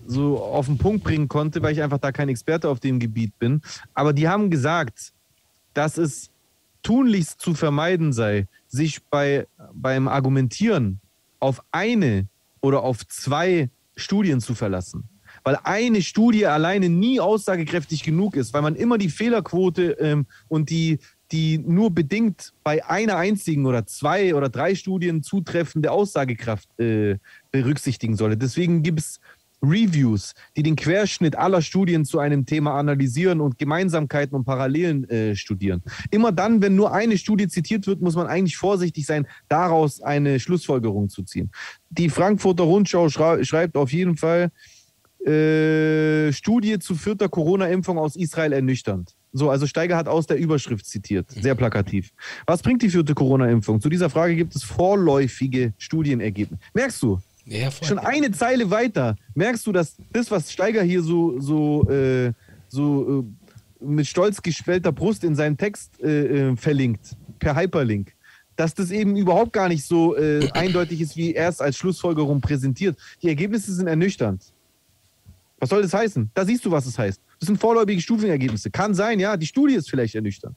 [0.05, 3.37] so auf den Punkt bringen konnte, weil ich einfach da kein Experte auf dem Gebiet
[3.39, 3.61] bin.
[3.93, 5.13] Aber die haben gesagt,
[5.73, 6.29] dass es
[6.83, 10.99] tunlichst zu vermeiden sei, sich bei, beim Argumentieren
[11.39, 12.27] auf eine
[12.61, 15.09] oder auf zwei Studien zu verlassen.
[15.43, 20.69] Weil eine Studie alleine nie aussagekräftig genug ist, weil man immer die Fehlerquote ähm, und
[20.69, 20.99] die,
[21.31, 27.17] die nur bedingt bei einer einzigen oder zwei oder drei Studien zutreffende Aussagekraft äh,
[27.51, 28.37] berücksichtigen solle.
[28.37, 29.19] Deswegen gibt es
[29.61, 35.35] Reviews, die den Querschnitt aller Studien zu einem Thema analysieren und Gemeinsamkeiten und Parallelen äh,
[35.35, 35.81] studieren.
[36.11, 40.39] Immer dann, wenn nur eine Studie zitiert wird, muss man eigentlich vorsichtig sein, daraus eine
[40.39, 41.51] Schlussfolgerung zu ziehen.
[41.89, 44.51] Die Frankfurter Rundschau schrei schreibt auf jeden Fall,
[45.25, 49.15] äh, Studie zu vierter Corona-Impfung aus Israel ernüchternd.
[49.33, 52.11] So, also Steiger hat aus der Überschrift zitiert, sehr plakativ.
[52.45, 53.81] Was bringt die vierte Corona-Impfung?
[53.81, 56.61] Zu dieser Frage gibt es vorläufige Studienergebnisse.
[56.73, 57.19] Merkst du,
[57.49, 62.33] Ja, schon eine Zeile weiter merkst du, dass das, was Steiger hier so, so, äh,
[62.67, 63.25] so
[63.79, 68.13] äh, mit stolz geschwellter Brust in seinem Text äh, äh, verlinkt, per Hyperlink,
[68.57, 72.41] dass das eben überhaupt gar nicht so äh, eindeutig ist, wie er es als Schlussfolgerung
[72.41, 72.97] präsentiert.
[73.21, 74.43] Die Ergebnisse sind ernüchternd.
[75.59, 76.29] Was soll das heißen?
[76.33, 77.21] Da siehst du, was es heißt.
[77.39, 78.71] Das sind vorläufige Stufenergebnisse.
[78.71, 80.55] Kann sein, ja, die Studie ist vielleicht ernüchternd.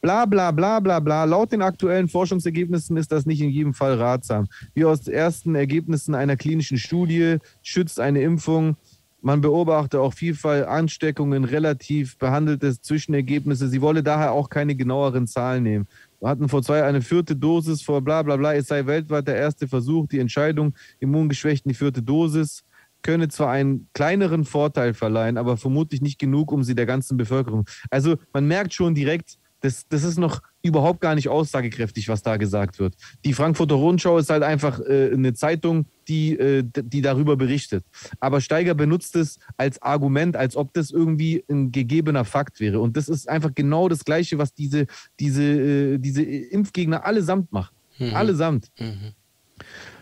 [0.00, 1.24] Bla bla bla bla bla.
[1.24, 4.46] Laut den aktuellen Forschungsergebnissen ist das nicht in jedem Fall ratsam.
[4.72, 8.76] Wie aus ersten Ergebnissen einer klinischen Studie schützt eine Impfung.
[9.20, 13.68] Man beobachte auch Vielfalt Ansteckungen, relativ behandelte Zwischenergebnisse.
[13.68, 15.86] Sie wolle daher auch keine genaueren Zahlen nehmen.
[16.20, 18.54] Wir hatten vor zwei eine vierte Dosis vor bla bla bla.
[18.54, 22.64] Es sei weltweit der erste Versuch, die Entscheidung, Immungeschwächten die vierte Dosis
[23.02, 27.66] könne zwar einen kleineren Vorteil verleihen, aber vermutlich nicht genug, um sie der ganzen Bevölkerung.
[27.90, 32.36] Also man merkt schon direkt, das, das ist noch überhaupt gar nicht aussagekräftig, was da
[32.36, 32.94] gesagt wird.
[33.24, 37.84] Die Frankfurter Rundschau ist halt einfach äh, eine Zeitung, die, äh, die darüber berichtet.
[38.20, 42.80] Aber Steiger benutzt es als Argument, als ob das irgendwie ein gegebener Fakt wäre.
[42.80, 44.86] Und das ist einfach genau das Gleiche, was diese,
[45.18, 47.74] diese, äh, diese Impfgegner allesamt machen.
[48.14, 48.70] Allesamt.
[48.78, 49.12] Mhm.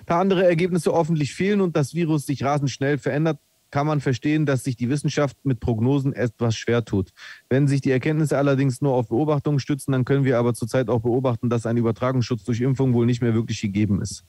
[0.06, 3.38] Da andere Ergebnisse offensichtlich fehlen und das Virus sich rasend schnell verändert,
[3.70, 7.10] kann man verstehen, dass sich die Wissenschaft mit Prognosen etwas schwer tut.
[7.48, 11.00] Wenn sich die Erkenntnisse allerdings nur auf Beobachtungen stützen, dann können wir aber zurzeit auch
[11.00, 14.24] beobachten, dass ein Übertragungsschutz durch Impfung wohl nicht mehr wirklich gegeben ist.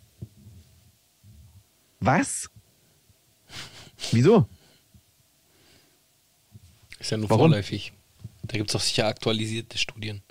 [1.99, 2.49] Was?
[4.11, 4.47] Wieso?
[6.99, 7.49] Ist ja nur Warum?
[7.51, 7.93] vorläufig.
[8.43, 10.21] Da gibt es doch sicher aktualisierte Studien.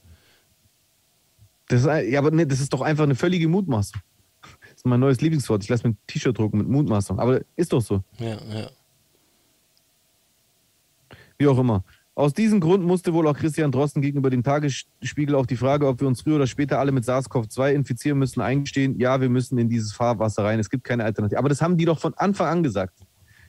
[1.69, 4.01] Das ist, ja, aber nee, das ist doch einfach eine völlige Mutmaßung.
[4.43, 5.63] Das ist mein neues Lieblingswort.
[5.63, 7.19] Ich lasse mir ein T-Shirt drucken mit Mutmaßung.
[7.19, 8.03] Aber ist doch so.
[8.19, 8.71] Ja, ja.
[11.39, 11.85] Wie auch immer.
[12.15, 16.01] Aus diesem Grund musste wohl auch Christian Drosten gegenüber dem Tagesspiegel auf die Frage, ob
[16.01, 19.69] wir uns früher oder später alle mit SARS-CoV-2 infizieren müssen, eingestehen, ja, wir müssen in
[19.69, 20.59] dieses Fahrwasser rein.
[20.59, 21.39] Es gibt keine Alternative.
[21.39, 22.99] Aber das haben die doch von Anfang an gesagt.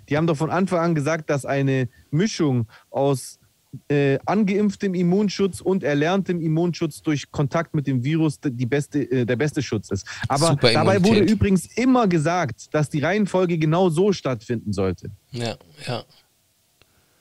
[0.08, 3.40] Die haben doch von Anfang an gesagt, dass eine Mischung aus
[3.88, 9.36] äh, angeimpftem Immunschutz und erlerntem Immunschutz durch Kontakt mit dem Virus die beste, äh, der
[9.36, 10.08] beste Schutz ist.
[10.28, 15.10] Aber dabei wurde übrigens immer gesagt, dass die Reihenfolge genau so stattfinden sollte.
[15.32, 15.56] Ja,
[15.88, 16.04] ja.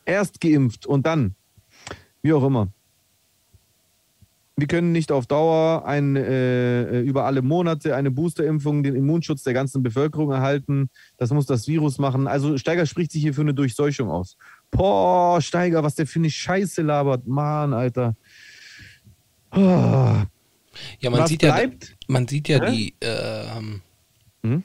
[0.08, 1.34] Erst geimpft und dann,
[2.22, 2.68] wie auch immer.
[4.56, 9.52] Wir können nicht auf Dauer ein, äh, über alle Monate eine Boosterimpfung, den Immunschutz der
[9.52, 10.88] ganzen Bevölkerung erhalten.
[11.18, 12.26] Das muss das Virus machen.
[12.26, 14.38] Also Steiger spricht sich hier für eine Durchseuchung aus.
[14.70, 17.26] Boah, Steiger, was der für eine Scheiße labert.
[17.26, 18.16] Mann, Alter.
[19.52, 19.58] Oh.
[19.58, 21.56] Ja, man Was sieht ja,
[22.08, 22.70] man sieht ja Hä?
[22.72, 23.82] die, ähm,
[24.42, 24.62] Hm?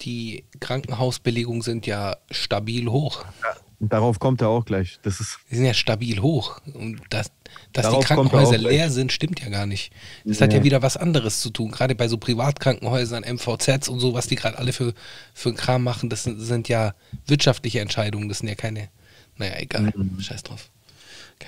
[0.00, 3.24] die Krankenhausbelegungen sind ja stabil hoch.
[3.24, 4.98] Und darauf kommt er auch gleich.
[5.02, 6.60] Das ist, Die sind ja stabil hoch.
[6.74, 7.30] Und dass,
[7.72, 9.92] dass die Darauf er Krankenhäuser leer sind, stimmt ja gar nicht.
[10.24, 10.64] Das hat ja Nee.
[10.64, 11.70] wieder was anderes zu tun.
[11.70, 14.94] Gerade bei so Privatkrankenhäusern, MVZs und so, was die gerade alle für,
[15.34, 16.94] für einen Kram machen, das sind, sind ja
[17.26, 18.28] wirtschaftliche Entscheidungen.
[18.28, 18.88] Das sind ja keine.
[19.36, 19.92] Naja, egal.
[20.20, 20.70] Scheiß drauf.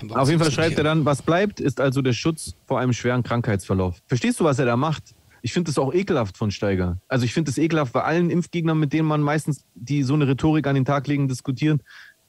[0.01, 0.11] Mhm.
[0.11, 3.23] Auf jeden Fall schreibt er dann, was bleibt, ist also der Schutz vor einem schweren
[3.23, 4.01] Krankheitsverlauf.
[4.07, 5.03] Verstehst du, was er da macht?
[5.41, 6.97] Ich finde das auch ekelhaft von Steiger.
[7.07, 10.27] Also ich finde es ekelhaft bei allen Impfgegnern, mit denen man meistens die so eine
[10.27, 11.81] Rhetorik an den Tag legen, diskutieren.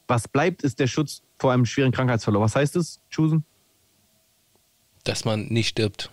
[0.07, 2.43] Was bleibt, ist der Schutz vor einem schweren Krankheitsverlauf.
[2.43, 3.43] Was heißt das, Chusen?
[5.03, 6.11] Dass man nicht stirbt,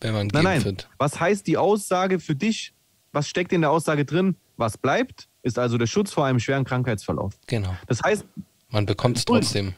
[0.00, 0.64] wenn man Nein, geimpft nein.
[0.64, 0.88] wird.
[0.98, 2.72] Was heißt die Aussage für dich?
[3.12, 4.36] Was steckt in der Aussage drin?
[4.56, 7.34] Was bleibt, ist also der Schutz vor einem schweren Krankheitsverlauf.
[7.46, 7.74] Genau.
[7.86, 8.26] Das heißt,
[8.70, 9.74] Man bekommt es trotzdem.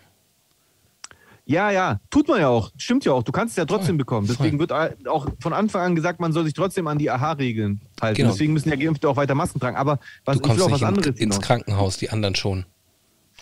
[1.44, 2.70] Ja, ja, tut man ja auch.
[2.76, 3.22] Stimmt ja auch.
[3.24, 4.26] Du kannst es ja trotzdem Voll, bekommen.
[4.28, 4.72] Deswegen wird
[5.08, 8.16] auch von Anfang an gesagt, man soll sich trotzdem an die AHA-Regeln halten.
[8.16, 8.30] Genau.
[8.30, 9.76] Deswegen müssen ja Geimpfte auch weiter Masken tragen.
[9.76, 11.40] Aber was, Du ich will kommst auch was anderes ins hinaus.
[11.40, 12.66] Krankenhaus, die anderen schon.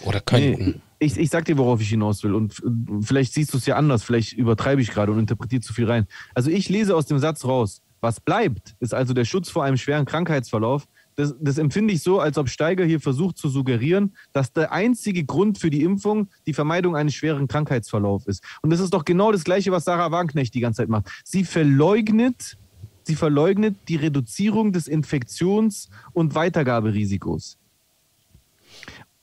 [0.04, 0.82] Oder Nee, könnten.
[0.98, 2.34] ich, ich sag dir, worauf ich hinaus will.
[2.34, 2.60] Und
[3.02, 4.02] vielleicht siehst du es ja anders.
[4.04, 6.06] Vielleicht übertreibe ich gerade und interpretiere zu viel rein.
[6.34, 9.76] Also ich lese aus dem Satz raus, was bleibt, ist also der Schutz vor einem
[9.76, 10.86] schweren Krankheitsverlauf.
[11.16, 15.24] Das, das empfinde ich so, als ob Steiger hier versucht zu suggerieren, dass der einzige
[15.24, 18.44] Grund für die Impfung die Vermeidung eines schweren Krankheitsverlaufs ist.
[18.62, 21.08] Und das ist doch genau das Gleiche, was Sarah Wagenknecht die ganze Zeit macht.
[21.24, 22.56] Sie verleugnet,
[23.02, 27.57] sie verleugnet die Reduzierung des Infektions- und Weitergaberisikos.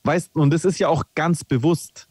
[0.06, 2.06] Weißt, und das ist ja auch ganz bewusst,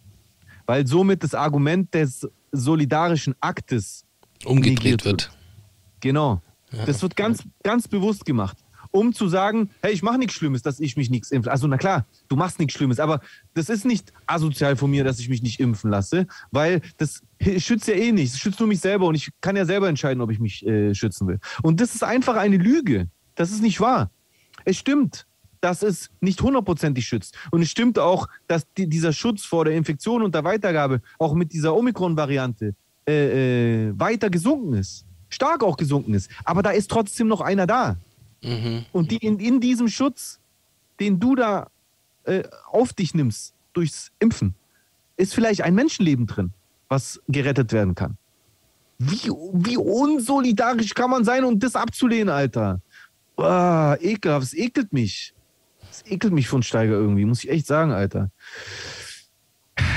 [0.66, 4.04] weil somit das Argument des solidarischen Aktes
[4.44, 5.32] Umgedreht wird.
[6.02, 6.42] Genau.
[6.86, 8.58] Das wird ganz, ganz bewusst gemacht.
[8.92, 11.52] Um zu sagen, hey, ich mache nichts Schlimmes, dass ich mich nichts impfe.
[11.52, 13.22] Also na klar, du machst nichts Schlimmes, aber
[13.54, 17.22] das ist nicht asozial von mir, dass ich mich nicht impfen lasse, weil das
[17.58, 18.34] schützt ja eh nicht.
[18.34, 20.94] Es schützt nur mich selber und ich kann ja selber entscheiden, ob ich mich äh,
[20.94, 21.40] schützen will.
[21.64, 23.10] Und das ist einfach eine Lüge.
[23.36, 24.12] Das ist nicht wahr.
[24.64, 25.26] Es stimmt,
[25.66, 27.36] dass es nicht hundertprozentig schützt.
[27.50, 31.34] Und es stimmt auch, dass die, dieser Schutz vor der Infektion und der Weitergabe auch
[31.34, 32.76] mit dieser Omikron-Variante
[33.08, 35.06] äh, äh, weiter gesunken ist.
[35.28, 36.30] Stark auch gesunken ist.
[36.44, 37.98] Aber da ist trotzdem noch einer da.
[38.44, 38.86] Mhm.
[38.92, 40.40] Und die in, in diesem Schutz,
[41.00, 41.72] den du da
[42.26, 44.54] äh, auf dich nimmst durchs Impfen,
[45.18, 46.54] ist vielleicht ein Menschenleben drin,
[46.90, 48.18] was gerettet werden kann.
[49.00, 52.82] Wie, wie unsolidarisch kann man sein, um das abzulehnen, Alter?
[53.36, 55.35] Ah, ekelhaft, es ekelt mich.
[55.96, 58.32] Es ekelt mich von Steiger irgendwie, muss ich echt sagen, Alter.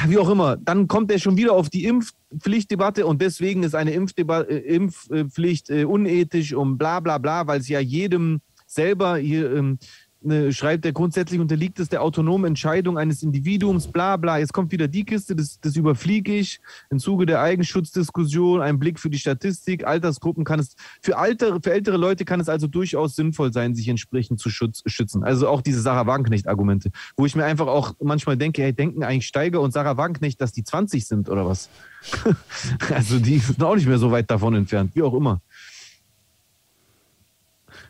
[0.06, 3.92] Wie auch immer, dann kommt er schon wieder auf die Impfpflichtdebatte und deswegen ist eine
[3.92, 9.52] Impfdeba äh, Impfpflicht äh, unethisch und bla bla bla, weil es ja jedem selber hier
[9.54, 9.78] ähm,
[10.20, 14.38] ne, schreibt, er grundsätzlich unterliegt es der autonomen Entscheidung eines Individuums, bla bla.
[14.38, 16.60] Jetzt kommt wieder die Kiste, das, das überfliege ich.
[16.90, 21.72] Im Zuge der Eigenschutzdiskussion, ein Blick für die Statistik, Altersgruppen kann es, für, altere, für
[21.72, 25.24] ältere Leute kann es also durchaus sinnvoll sein, sich entsprechend zu schutz, schützen.
[25.24, 29.26] Also auch diese Sarah Wagenknecht-Argumente, wo ich mir einfach auch manchmal denke, hey, denken eigentlich
[29.26, 31.68] Steiger und Sarah Wagenknecht, dass die 20 sind oder was?
[32.94, 35.40] also die sind auch nicht mehr so weit davon entfernt, wie auch immer.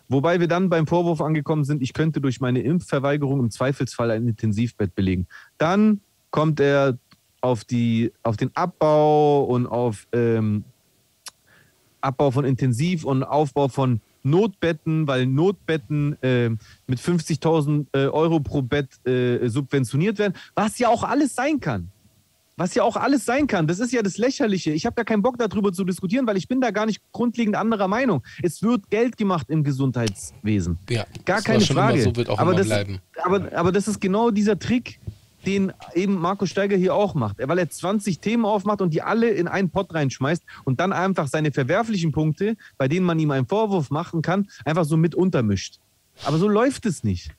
[0.09, 4.27] Wobei wir dann beim Vorwurf angekommen sind, ich könnte durch meine Impfverweigerung im Zweifelsfall ein
[4.27, 5.27] Intensivbett belegen.
[5.59, 6.01] Dann
[6.31, 6.99] kommt er
[7.41, 10.65] auf, die, auf den Abbau und auf ähm,
[12.01, 16.51] Abbau von Intensiv und Aufbau von Notbetten, weil Notbetten äh,
[16.87, 21.91] mit 50.000 äh, Euro pro Bett äh, subventioniert werden, was ja auch alles sein kann.
[22.59, 23.69] Was ja auch alles sein kann.
[23.69, 24.73] Das ist ja das Lächerliche.
[24.73, 27.55] Ich habe gar keinen Bock darüber zu diskutieren, weil ich bin da gar nicht grundlegend
[27.55, 28.25] anderer Meinung.
[28.43, 30.77] Es wird Geld gemacht im Gesundheitswesen.
[30.91, 32.03] Ja, Gar keine Frage.
[32.03, 32.69] So aber, das,
[33.23, 34.99] aber, aber das ist genau dieser Trick,
[35.47, 37.37] den eben Markus Steiger hier auch macht.
[37.39, 41.29] Weil er 20 Themen aufmacht und die alle in einen Pott reinschmeißt und dann einfach
[41.29, 45.79] seine verwerflichen Punkte, bei denen man ihm einen Vorwurf machen kann, einfach so mit untermischt.
[46.25, 47.31] Aber so läuft es nicht.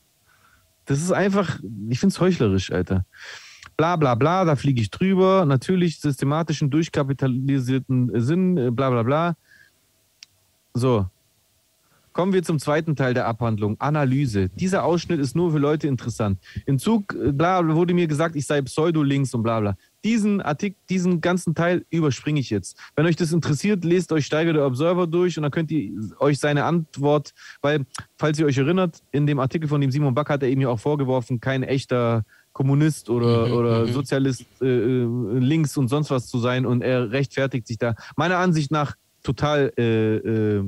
[0.85, 1.59] Das ist einfach,
[1.89, 3.05] ich finde es heuchlerisch, Alter.
[3.79, 5.45] Bla bla bla, da fliege ich drüber.
[5.45, 9.37] Natürlich systematischen, durchkapitalisierten Sinn, äh, bla bla bla.
[10.73, 11.05] So.
[12.11, 14.49] Kommen wir zum zweiten Teil der Abhandlung, Analyse.
[14.49, 16.39] Dieser Ausschnitt ist nur für Leute interessant.
[16.65, 19.77] Im Zug, äh, bla, wurde mir gesagt, ich sei Pseudolinks und bla bla.
[20.03, 22.77] Diesen Artikel, diesen ganzen Teil überspringe ich jetzt.
[22.97, 26.37] Wenn euch das interessiert, lest euch Steiger der Observer durch und dann könnt ihr euch
[26.37, 27.85] seine Antwort, weil,
[28.17, 30.67] falls ihr euch erinnert, in dem Artikel von dem Simon Back hat er eben ja
[30.67, 32.25] auch vorgeworfen, kein echter
[32.59, 33.93] Kommunist oder, Mhm, oder mhm.
[33.93, 35.07] Sozialist äh, äh,
[35.39, 39.71] links und sonst was zu sein und er rechtfertigt sich da meiner Ansicht nach total
[39.77, 40.63] äh, äh,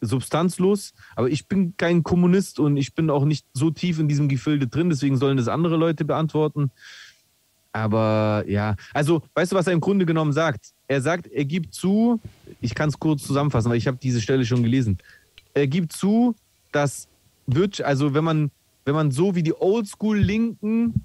[0.00, 4.28] substanzlos, aber ich bin kein Kommunist und ich bin auch nicht so tief in diesem
[4.28, 6.70] Gefilde drin, deswegen sollen das andere Leute beantworten.
[7.72, 10.70] Aber ja, also weißt du, was er im Grunde genommen sagt?
[10.86, 12.20] Er sagt, er gibt zu,
[12.60, 14.98] ich kann es kurz zusammenfassen, weil ich habe diese Stelle schon gelesen.
[15.52, 16.36] Er gibt zu,
[16.70, 17.08] dass
[17.48, 18.52] wird, also wenn man,
[18.84, 21.02] wenn man so wie die Oldschool-Linken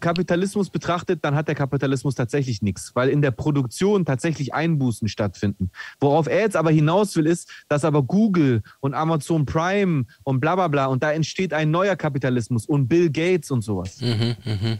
[0.00, 5.70] Kapitalismus betrachtet, dann hat der Kapitalismus tatsächlich nichts, weil in der Produktion tatsächlich Einbußen stattfinden.
[6.00, 10.54] Worauf er jetzt aber hinaus will, ist, dass aber Google und Amazon Prime und bla
[10.54, 14.00] bla bla und da entsteht ein neuer Kapitalismus und Bill Gates und sowas.
[14.00, 14.78] Mhm, mhm.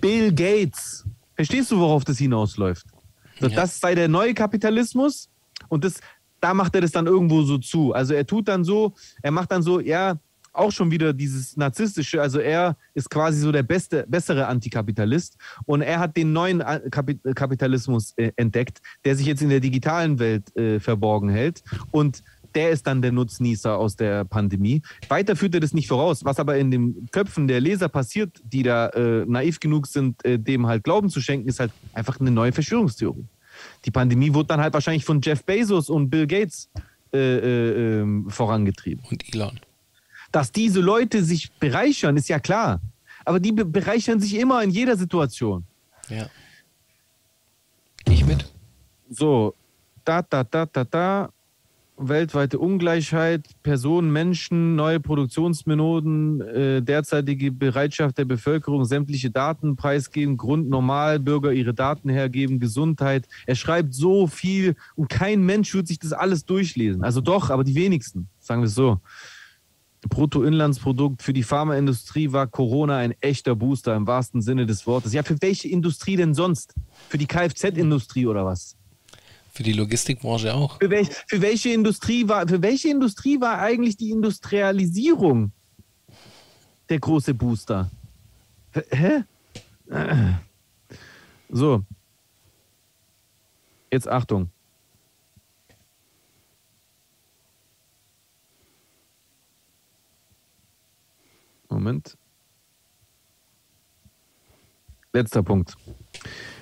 [0.00, 1.04] Bill Gates.
[1.34, 2.86] Verstehst du, worauf das hinausläuft?
[3.40, 3.56] So, Ja.
[3.56, 5.28] Das sei der neue Kapitalismus
[5.68, 6.00] und das,
[6.40, 7.92] da macht er das dann irgendwo so zu.
[7.92, 10.18] Also er tut dann so, er macht dann so, ja,
[10.54, 15.36] auch schon wieder dieses narzisstische, also er ist quasi so der beste, bessere Antikapitalist
[15.66, 19.60] und er hat den neuen A- Kapi- Kapitalismus äh, entdeckt, der sich jetzt in der
[19.60, 22.22] digitalen Welt äh, verborgen hält und
[22.54, 24.80] der ist dann der Nutznießer aus der Pandemie.
[25.08, 26.24] Weiter führt er das nicht voraus.
[26.24, 30.38] Was aber in den Köpfen der Leser passiert, die da äh, naiv genug sind, äh,
[30.38, 33.26] dem halt Glauben zu schenken, ist halt einfach eine neue Verschwörungstheorie.
[33.84, 36.70] Die Pandemie wurde dann halt wahrscheinlich von Jeff Bezos und Bill Gates
[37.12, 39.04] äh, äh, ähm, vorangetrieben.
[39.10, 39.58] Und Elon.
[40.34, 42.80] Dass diese Leute sich bereichern, ist ja klar.
[43.24, 45.64] Aber die be bereichern sich immer in jeder Situation.
[46.08, 46.26] Ja.
[48.04, 48.52] Gehe ich mit?
[49.08, 49.54] So,
[50.04, 51.30] da, da, da, da, da.
[51.96, 60.68] Weltweite Ungleichheit, Personen, Menschen, neue Produktionsmethoden, äh, derzeitige Bereitschaft der Bevölkerung, sämtliche Daten preisgeben, Grund
[60.68, 63.28] normal, Bürger ihre Daten hergeben, Gesundheit.
[63.46, 67.04] Er schreibt so viel und kein Mensch wird sich das alles durchlesen.
[67.04, 68.98] Also doch, aber die wenigsten, sagen wir es so.
[70.08, 75.12] Bruttoinlandsprodukt für die Pharmaindustrie war Corona ein echter Booster im wahrsten Sinne des Wortes.
[75.12, 76.74] Ja, für welche Industrie denn sonst?
[77.08, 78.76] Für die Kfz-Industrie oder was?
[79.52, 80.78] Für die Logistikbranche auch.
[80.78, 85.52] Für, welch, für, welche Industrie war, für welche Industrie war eigentlich die Industrialisierung
[86.88, 87.90] der große Booster?
[88.90, 89.24] Hä?
[91.48, 91.84] So.
[93.92, 94.50] Jetzt Achtung.
[101.74, 102.16] Moment.
[105.12, 105.76] Letzter Punkt.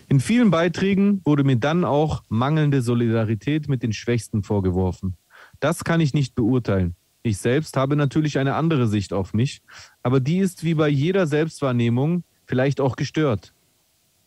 [0.08, 5.16] In vielen Beiträgen wurde mir dann auch mangelnde Solidarität mit den Schwächsten vorgeworfen.
[5.58, 6.94] Das kann ich nicht beurteilen.
[7.22, 9.62] Ich selbst habe natürlich eine andere Sicht auf mich,
[10.02, 13.54] aber die ist wie bei jeder Selbstwahrnehmung vielleicht auch gestört.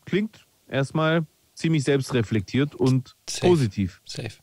[0.05, 3.47] Klingt erstmal ziemlich selbstreflektiert und Safe.
[3.47, 4.01] positiv.
[4.05, 4.33] Safe.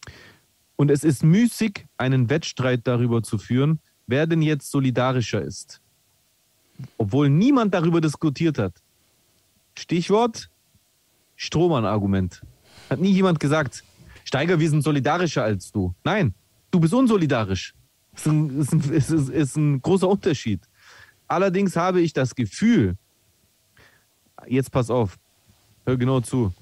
[0.77, 5.82] Und es ist müßig, einen Wettstreit darüber zu führen, wer denn jetzt solidarischer ist.
[6.97, 8.75] Obwohl niemand darüber diskutiert hat.
[9.77, 10.51] Stichwort
[11.37, 12.43] Strohmann-Argument.
[12.89, 13.83] Hat nie jemand gesagt,
[14.25, 15.95] Steiger, wir sind solidarischer als du.
[16.05, 16.35] Nein,
[16.71, 17.75] du bist unsolidarisch.
[18.15, 20.61] Ist ein, ist ein, ist, ein großer Unterschied.
[21.27, 22.97] Allerdings habe ich das Gefühl,
[24.47, 25.19] jetzt pass auf,
[25.87, 26.53] hör genau zu.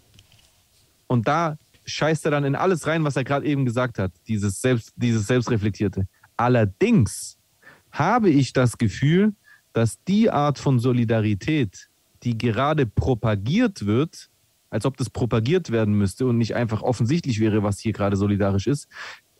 [1.07, 4.61] Und da scheißt er dann in alles rein, was er gerade eben gesagt hat, dieses,
[4.61, 6.07] Selbst, dieses Selbstreflektierte.
[6.37, 7.37] Allerdings
[7.91, 9.35] habe ich das Gefühl,
[9.73, 11.89] dass die Art von Solidarität,
[12.23, 14.29] die gerade propagiert wird,
[14.71, 18.67] als ob das propagiert werden müsste und nicht einfach offensichtlich wäre, was hier gerade solidarisch
[18.67, 18.89] ist,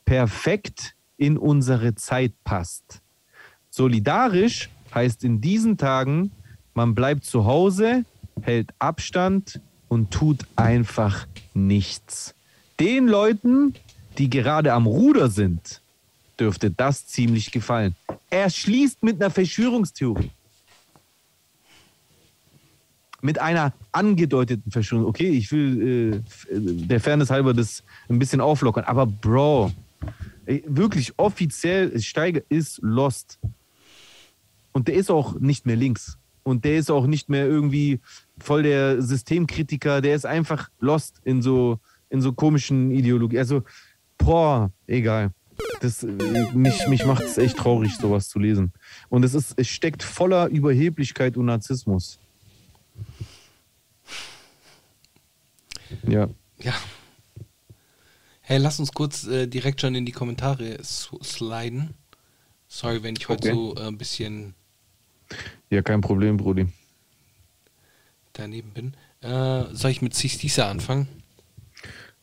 [0.05, 3.01] perfekt in unsere Zeit passt.
[3.71, 6.33] Solidarisch heißt in diesen Tagen,
[6.75, 8.05] man bleibt zu Hause,
[8.41, 12.35] hält Abstand und tut einfach nichts.
[12.81, 13.75] Den Leuten,
[14.19, 15.83] die gerade am Ruder sind,
[16.41, 17.95] dürfte das ziemlich gefallen.
[18.31, 20.31] Er schließt mit einer Verschwörungstheorie.
[23.23, 25.05] Mit einer angedeuteten Verschwörung.
[25.05, 28.85] Okay, ich will äh, der Fairness halber das ein bisschen auflockern.
[28.85, 29.73] Aber Bro,
[30.47, 33.39] wirklich offiziell, Steiger ist lost.
[34.73, 36.17] Und der ist auch nicht mehr links.
[36.43, 38.01] Und der ist auch nicht mehr irgendwie
[38.39, 40.01] voll der Systemkritiker.
[40.01, 41.79] Der ist einfach lost in so,
[42.09, 43.41] in so komischen Ideologien.
[43.41, 43.63] Also,
[44.17, 45.33] boah, egal.
[45.81, 46.07] Das, äh,
[46.53, 48.73] mich mich macht es echt traurig, sowas zu lesen.
[49.09, 52.19] Und es, ist, es steckt voller Überheblichkeit und Narzissmus.
[56.07, 56.29] Ja.
[56.59, 56.75] Ja.
[58.43, 61.95] Hey, lass uns kurz äh, direkt schon in die Kommentare sliden.
[62.69, 63.55] Sorry, wenn ich heute Okay.
[63.57, 64.55] so äh, ein bisschen
[65.71, 66.67] Ja, kein Problem, Brudi.
[68.33, 68.95] daneben bin.
[69.23, 71.09] Äh, soll ich mit Sistisa anfangen?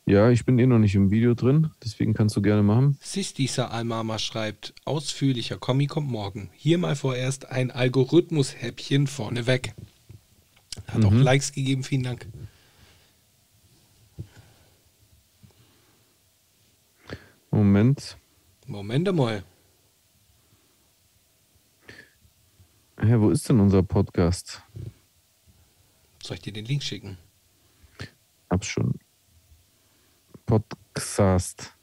[0.09, 2.97] Ja, ich bin eh noch nicht im Video drin, deswegen kannst du gerne machen.
[3.01, 6.49] Sistisa Almama schreibt, ausführlicher Kommi kommt morgen.
[6.55, 9.73] Hier mal vorerst ein Algorithmus-Häppchen vorneweg.
[10.87, 11.23] Hat auch Mhm.
[11.23, 12.25] Likes gegeben, vielen Dank.
[17.51, 18.17] Moment.
[18.65, 19.43] Moment einmal.
[22.97, 24.61] Hä, wo ist denn unser Podcast?
[26.23, 27.17] Soll ich dir den Link schicken?
[28.49, 28.93] Hab's schon.
[30.47, 31.75] Podcast.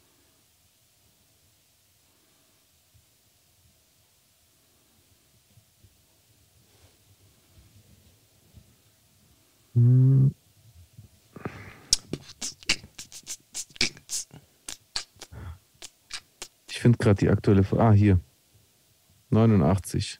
[16.69, 17.61] Ich finde gerade die aktuelle.
[17.61, 18.19] F- Ah, hier.
[19.29, 20.19] 89.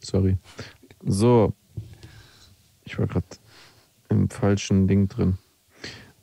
[0.00, 0.38] Sorry.
[1.04, 1.52] So.
[2.84, 3.26] Ich war gerade
[4.08, 5.38] im falschen Ding drin.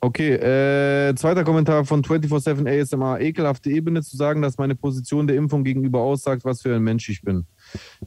[0.00, 3.20] Okay, äh, zweiter Kommentar von 24-7 ASMR.
[3.20, 7.08] Ekelhafte Ebene zu sagen, dass meine Position der Impfung gegenüber aussagt, was für ein Mensch
[7.08, 7.46] ich bin.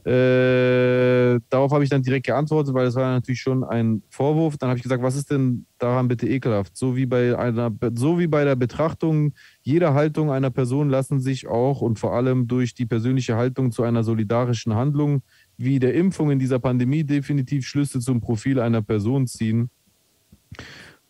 [0.06, 4.56] Äh, darauf habe ich dann direkt geantwortet, weil es war natürlich schon ein Vorwurf.
[4.56, 6.78] Dann habe ich gesagt, was ist denn daran bitte ekelhaft?
[6.78, 11.46] So wie bei einer, so wie bei der Betrachtung jeder Haltung einer Person lassen sich
[11.46, 15.20] auch und vor allem durch die persönliche Haltung zu einer solidarischen Handlung
[15.58, 19.68] wie der Impfung in dieser Pandemie definitiv Schlüsse zum Profil einer Person ziehen.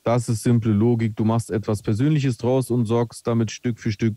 [0.02, 1.14] Das ist simple Logik.
[1.16, 4.16] Du machst etwas Persönliches draus und sorgst damit Stück für Stück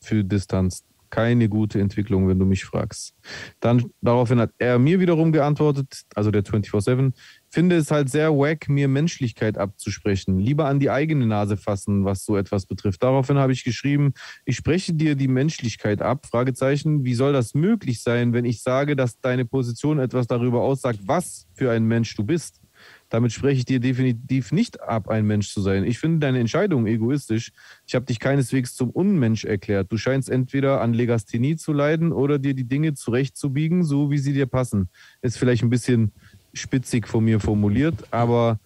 [0.00, 0.84] für Distanz.
[1.10, 3.14] Keine gute Entwicklung, wenn du mich fragst.
[3.60, 7.12] Dann daraufhin hat er mir wiederum geantwortet, also der 24-7,
[7.50, 10.40] finde es halt sehr wack, mir Menschlichkeit abzusprechen.
[10.40, 13.04] Lieber an die eigene Nase fassen, was so etwas betrifft.
[13.04, 14.14] Daraufhin habe ich geschrieben,
[14.44, 16.26] ich spreche dir die Menschlichkeit ab.
[16.26, 20.98] Fragezeichen, wie soll das möglich sein, wenn ich sage, dass deine Position etwas darüber aussagt,
[21.06, 22.63] was für ein Mensch du bist?
[23.08, 25.84] Damit spreche ich dir definitiv nicht ab, ein Mensch zu sein.
[25.84, 27.52] Ich finde deine Entscheidung egoistisch.
[27.86, 29.92] Ich habe dich keineswegs zum Unmensch erklärt.
[29.92, 34.32] Du scheinst entweder an Legasthenie zu leiden oder dir die Dinge zurechtzubiegen, so wie sie
[34.32, 34.88] dir passen.
[35.22, 36.12] Ist vielleicht ein bisschen
[36.52, 38.58] spitzig von mir formuliert, aber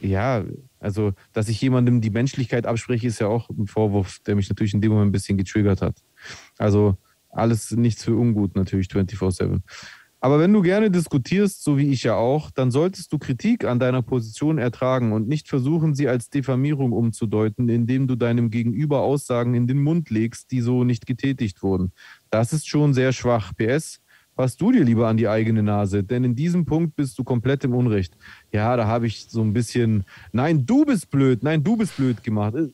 [0.00, 0.44] ja,
[0.78, 4.74] also, dass ich jemandem die Menschlichkeit abspreche, ist ja auch ein Vorwurf, der mich natürlich
[4.74, 5.96] in dem Moment ein bisschen getriggert hat.
[6.58, 6.96] Also,
[7.30, 9.60] alles nichts für ungut, natürlich 24-7.
[10.26, 13.78] Aber wenn du gerne diskutierst, so wie ich ja auch, dann solltest du Kritik an
[13.78, 19.54] deiner Position ertragen und nicht versuchen, sie als Diffamierung umzudeuten, indem du deinem Gegenüber Aussagen
[19.54, 21.92] in den Mund legst, die so nicht getätigt wurden.
[22.28, 23.52] Das ist schon sehr schwach.
[23.56, 24.00] PS,
[24.34, 27.62] pass du dir lieber an die eigene Nase, denn in diesem Punkt bist du komplett
[27.62, 28.18] im Unrecht.
[28.50, 30.02] Ja, da habe ich so ein bisschen,
[30.32, 32.56] nein, du bist blöd, nein, du bist blöd gemacht.
[32.56, 32.66] Äh,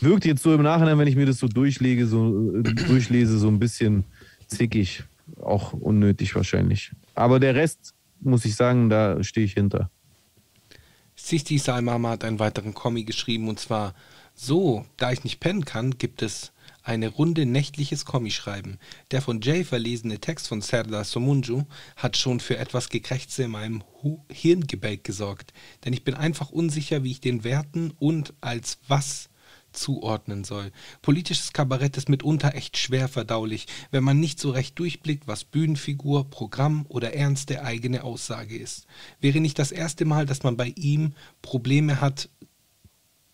[0.00, 3.48] Wirkt jetzt so im Nachhinein, wenn ich mir das so durchlege, so äh, durchlese, so
[3.48, 4.04] ein bisschen
[4.46, 5.02] zickig.
[5.40, 6.92] Auch unnötig wahrscheinlich.
[7.20, 9.90] Aber der Rest, muss ich sagen, da stehe ich hinter.
[11.14, 13.94] Sisti Salmama hat einen weiteren Kommi geschrieben und zwar
[14.34, 16.52] so, da ich nicht pennen kann, gibt es
[16.82, 18.78] eine Runde nächtliches Kommi-Schreiben.
[19.10, 21.64] Der von Jay verlesene Text von Serdar Somunju
[21.96, 23.84] hat schon für etwas Gekrächze in meinem
[24.30, 25.52] Hirngebälk gesorgt.
[25.84, 29.29] Denn ich bin einfach unsicher, wie ich den Werten und als was
[29.72, 30.72] zuordnen soll.
[31.02, 36.30] Politisches Kabarett ist mitunter echt schwer verdaulich, wenn man nicht so recht durchblickt, was Bühnenfigur,
[36.30, 38.86] Programm oder ernste eigene Aussage ist.
[39.20, 42.28] Wäre nicht das erste Mal, dass man bei ihm Probleme hat,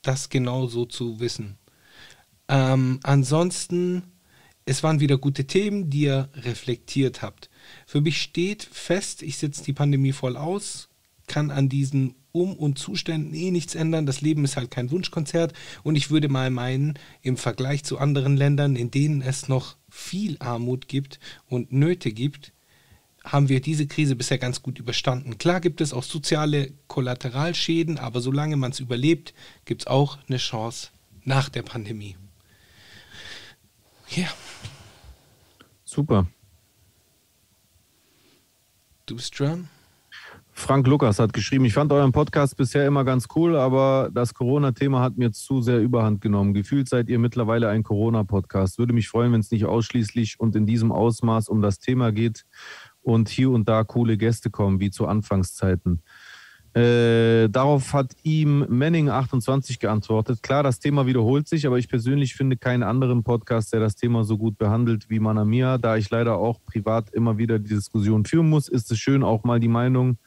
[0.03, 1.59] das genau so zu wissen.
[2.49, 4.03] Ähm, ansonsten,
[4.65, 7.51] es waren wieder gute Themen, die ihr reflektiert habt.
[7.87, 10.89] Für mich steht fest, ich sitze die Pandemie voll aus,
[11.27, 14.05] kann an diesen Um- und Zuständen eh nichts ändern.
[14.05, 18.37] Das Leben ist halt kein Wunschkonzert und ich würde mal meinen, im Vergleich zu anderen
[18.37, 21.19] Ländern, in denen es noch viel Armut gibt
[21.49, 22.53] und Nöte gibt,
[23.25, 25.39] haben wir diese Krise bisher ganz gut überstanden.
[25.39, 30.37] Klar gibt es auch soziale Kollateralschäden, aber solange man es überlebt, gibt es auch eine
[30.37, 30.91] Chance
[31.25, 32.17] nach der Pandemie.
[34.11, 34.29] Ja,
[35.85, 36.27] Super.
[39.07, 39.69] du bist dran.
[40.59, 45.01] Frank Lukas hat geschrieben, ich fand euren Podcast bisher immer ganz cool, aber das Corona-Thema
[45.01, 46.55] hat mir zu sehr überhand genommen.
[46.55, 48.79] Gefühlt seid ihr mittlerweile ein Corona-Podcast.
[48.79, 52.47] Würde mich freuen, wenn es nicht ausschließlich und in diesem Ausmaß um das Thema geht
[53.03, 56.01] und hier und da coole Gäste kommen, wie zu Anfangszeiten.
[56.73, 60.43] Äh, darauf hat ihm Manning28 geantwortet.
[60.43, 64.25] Klar, das Thema wiederholt sich, aber ich persönlich finde keinen anderen Podcast, der das Thema
[64.25, 65.77] so gut behandelt wie Manamia.
[65.79, 69.45] Da ich leider auch privat immer wieder die Diskussion führen muss, ist es schön, auch
[69.45, 70.19] mal die Meinung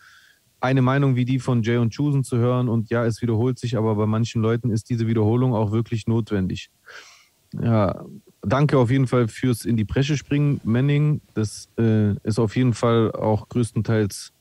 [0.62, 3.78] eine Meinung wie die von Jay und Chusen zu hören und ja, es wiederholt sich,
[3.78, 6.70] aber bei manchen Leuten ist diese Wiederholung auch wirklich notwendig.
[7.53, 8.05] Ja,
[8.41, 11.22] danke auf jeden Fall fürs in die Bresche springen, Manning.
[11.34, 14.34] Das äh, ist auf jeden Fall auch größtenteils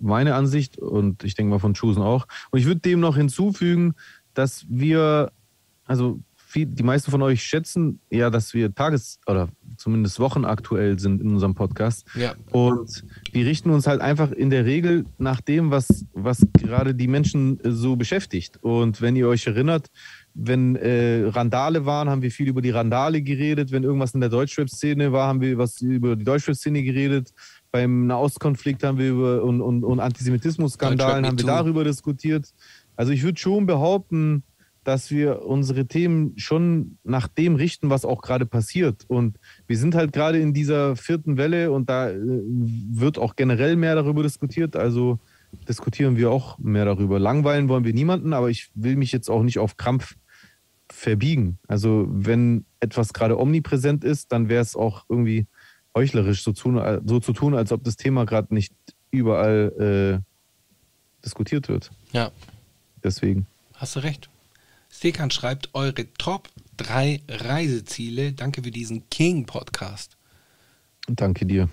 [0.00, 2.26] meine Ansicht und ich denke mal von Chusen auch.
[2.50, 3.94] Und ich würde dem noch hinzufügen,
[4.34, 5.32] dass wir,
[5.84, 9.48] also viel, die meisten von euch schätzen ja, dass wir tages- oder
[9.78, 12.06] zumindest wochenaktuell sind in unserem Podcast.
[12.14, 12.34] Ja.
[12.50, 17.08] Und wir richten uns halt einfach in der Regel nach dem, was, was gerade die
[17.08, 18.58] Menschen äh, so beschäftigt.
[18.62, 19.88] Und wenn ihr euch erinnert,
[20.34, 23.72] wenn äh, Randale waren, haben wir viel über die Randale geredet.
[23.72, 27.32] Wenn irgendwas in der Deutschrap-Szene war, haben wir was über die Deutschrap-Szene geredet.
[27.70, 32.52] Beim Nahostkonflikt haben wir über und, und, und Antisemitismus-Skandalen haben wir darüber diskutiert.
[32.96, 34.42] Also ich würde schon behaupten,
[34.88, 39.04] dass wir unsere Themen schon nach dem richten, was auch gerade passiert.
[39.06, 43.76] Und wir sind halt gerade in dieser vierten Welle und da äh, wird auch generell
[43.76, 44.76] mehr darüber diskutiert.
[44.76, 45.18] Also
[45.68, 47.18] diskutieren wir auch mehr darüber.
[47.18, 50.16] Langweilen wollen wir niemanden, aber ich will mich jetzt auch nicht auf Krampf
[50.90, 51.58] verbiegen.
[51.68, 55.46] Also wenn etwas gerade omnipräsent ist, dann wäre es auch irgendwie
[55.94, 58.72] heuchlerisch so, tun, so zu tun, als ob das Thema gerade nicht
[59.10, 61.90] überall äh, diskutiert wird.
[62.12, 62.30] Ja,
[63.04, 63.46] Deswegen.
[63.74, 64.30] hast du recht.
[64.98, 68.32] Stekan schreibt eure Top 3 Reiseziele.
[68.32, 70.16] Danke für diesen King-Podcast.
[71.06, 71.68] Danke dir.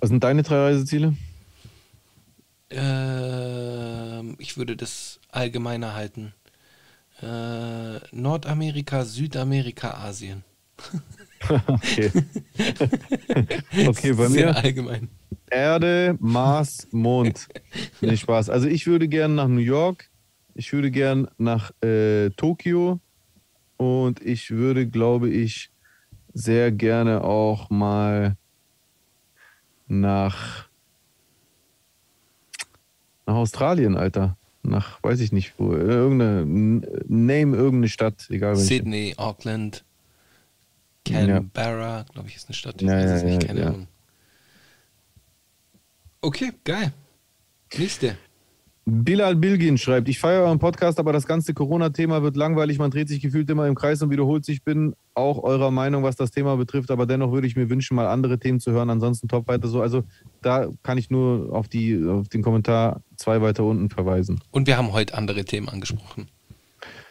[0.00, 1.14] Was sind deine drei Reiseziele?
[2.68, 6.34] Ähm, ich würde das allgemeiner halten.
[7.22, 10.42] Äh, Nordamerika, Südamerika, Asien.
[11.48, 12.10] Okay.
[13.86, 15.08] okay, bei Sehr mir allgemein.
[15.50, 17.48] Erde, Mars, Mond.
[18.00, 18.48] Nee, Spaß.
[18.48, 20.08] Also ich würde gern nach New York,
[20.54, 23.00] ich würde gern nach äh, Tokio
[23.76, 25.70] und ich würde, glaube ich,
[26.34, 28.36] sehr gerne auch mal
[29.86, 30.68] nach,
[33.26, 34.36] nach Australien, Alter.
[34.62, 36.46] Nach, weiß ich nicht wo, irgendeine,
[37.08, 38.76] name irgendeine Stadt, egal welche.
[38.76, 39.84] Sydney, Auckland,
[41.04, 42.80] Canberra, glaube ich, ist eine Stadt.
[42.80, 43.66] Ich Ja, weiß ja, es nicht, ja, keine ja.
[43.68, 43.88] Ahnung.
[46.20, 46.92] Okay, geil.
[47.76, 48.16] Nächste.
[48.84, 52.78] Bilal Bilgin schreibt, ich feiere euren Podcast, aber das ganze Corona-Thema wird langweilig.
[52.78, 54.64] Man dreht sich gefühlt immer im Kreis und wiederholt sich.
[54.64, 58.08] Bin auch eurer Meinung, was das Thema betrifft, aber dennoch würde ich mir wünschen, mal
[58.08, 58.90] andere Themen zu hören.
[58.90, 59.80] Ansonsten top weiter so.
[59.82, 60.02] Also
[60.40, 64.40] da kann ich nur auf, die, auf den Kommentar zwei weiter unten verweisen.
[64.50, 66.26] Und wir haben heute andere Themen angesprochen.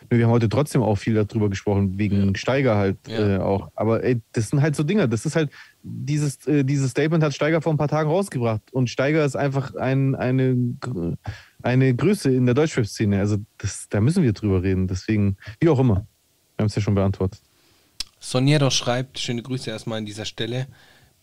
[0.10, 3.38] Wir haben heute trotzdem auch viel darüber gesprochen, wegen Steiger halt Ja.
[3.38, 3.72] äh, auch.
[3.76, 5.08] Aber ey, das sind halt so Dinge.
[5.08, 5.50] Das ist halt,
[5.84, 8.62] dieses, äh, dieses Statement hat Steiger vor ein paar Tagen rausgebracht.
[8.74, 10.58] Und Steiger ist einfach ein, eine,
[11.64, 13.20] eine Größe in der Deutschrap-Szene.
[13.20, 14.88] Also das, da müssen wir drüber reden.
[14.88, 16.06] Deswegen, wie auch immer.
[16.56, 17.42] Wir haben es ja schon beantwortet.
[18.20, 20.68] Soniero schreibt, schöne Grüße erstmal an dieser Stelle.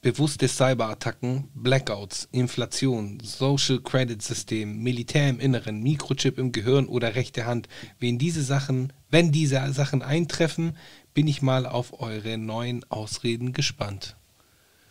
[0.00, 7.46] Bewusste Cyberattacken, Blackouts, Inflation, Social Credit System, Militär im Inneren, Mikrochip im Gehirn oder rechte
[7.46, 7.68] Hand.
[7.98, 10.76] Wenn diese Sachen, wenn diese Sachen eintreffen,
[11.14, 14.16] bin ich mal auf eure neuen Ausreden gespannt.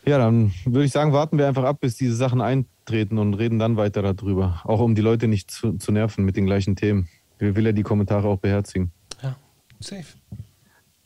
[0.06, 2.41] Ja, dann würde ich sagen, warten wir einfach ab, bis diese Sachen
[2.88, 4.62] eintreten und reden dann weiter darüber.
[4.64, 7.10] Auch um die Leute nicht zu, zu nerven mit den gleichen Themen.
[7.38, 8.92] Wir will ja die Kommentare auch beherzigen.
[9.22, 9.36] Ja,
[9.80, 10.06] safe.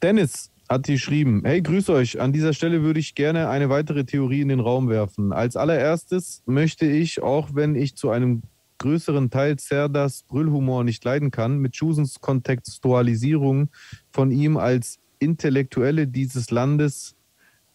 [0.01, 2.21] Dennis hat geschrieben, hey, grüß euch.
[2.21, 5.33] An dieser Stelle würde ich gerne eine weitere Theorie in den Raum werfen.
[5.33, 8.43] Als allererstes möchte ich, auch wenn ich zu einem
[8.77, 13.69] größeren Teil Serdas Brüllhumor nicht leiden kann, mit Schusens Kontextualisierung
[14.11, 17.15] von ihm als Intellektuelle dieses Landes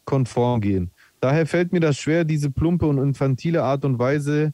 [0.05, 0.91] konform gehen.
[1.21, 4.53] Daher fällt mir das schwer, diese plumpe und infantile Art und Weise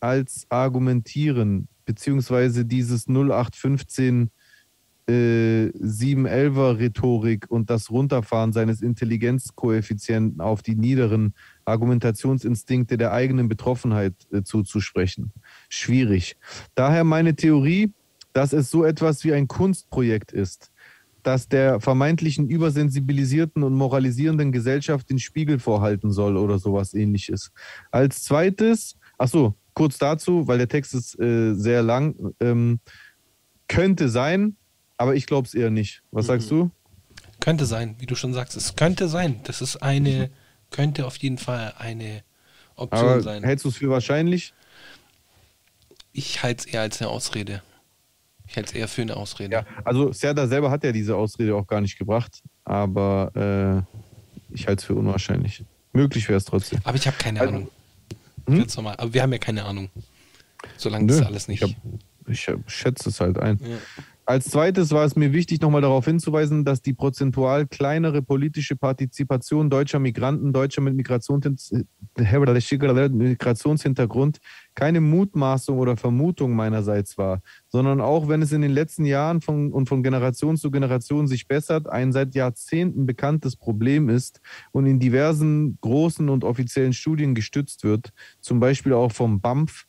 [0.00, 4.30] als Argumentieren, beziehungsweise dieses 0815
[5.06, 11.34] äh, 711er Rhetorik und das Runterfahren seines Intelligenzkoeffizienten auf die niederen
[11.64, 15.32] Argumentationsinstinkte der eigenen Betroffenheit äh, zuzusprechen.
[15.68, 16.36] Schwierig.
[16.74, 17.92] Daher meine Theorie,
[18.32, 20.72] dass es so etwas wie ein Kunstprojekt ist,
[21.26, 27.52] das der vermeintlichen übersensibilisierten und moralisierenden Gesellschaft den Spiegel vorhalten soll oder sowas ähnliches.
[27.90, 32.80] Als zweites, ach so, kurz dazu, weil der Text ist äh, sehr lang, ähm,
[33.68, 34.56] könnte sein,
[34.96, 36.02] aber ich glaube es eher nicht.
[36.10, 36.70] Was sagst du?
[37.40, 38.56] Könnte sein, wie du schon sagst.
[38.56, 39.40] Es könnte sein.
[39.44, 40.30] Das ist eine,
[40.70, 42.22] könnte auf jeden Fall eine
[42.76, 43.42] Option Aber sein.
[43.42, 44.54] hältst du es für wahrscheinlich?
[46.12, 47.62] Ich halte es eher als eine Ausrede.
[48.46, 49.52] Ich halte es eher für eine Ausrede.
[49.54, 53.84] Ja, also Serda selber hat ja diese Ausrede auch gar nicht gebracht, aber
[54.50, 55.64] äh, ich halte es für unwahrscheinlich.
[55.92, 56.80] Möglich wäre es trotzdem.
[56.84, 57.68] Aber ich habe keine Also- Ahnung.
[58.46, 58.56] Hm?
[58.60, 58.96] Jetzt nochmal.
[58.98, 59.88] Aber wir haben ja keine Ahnung.
[60.76, 61.62] Solange Nö, das alles nicht.
[61.62, 63.58] Ich, hab, ich hab, schätze es halt ein.
[63.62, 63.76] Ja.
[64.26, 69.68] Als zweites war es mir wichtig, nochmal darauf hinzuweisen, dass die prozentual kleinere politische Partizipation
[69.68, 71.84] deutscher Migranten, Deutscher mit Migrationshin-
[72.16, 74.38] Migrationshintergrund
[74.74, 79.70] keine Mutmaßung oder Vermutung meinerseits war, sondern auch wenn es in den letzten Jahren von,
[79.70, 84.40] und von Generation zu Generation sich bessert, ein seit Jahrzehnten bekanntes Problem ist
[84.72, 88.08] und in diversen großen und offiziellen Studien gestützt wird,
[88.40, 89.84] zum Beispiel auch vom BAMF.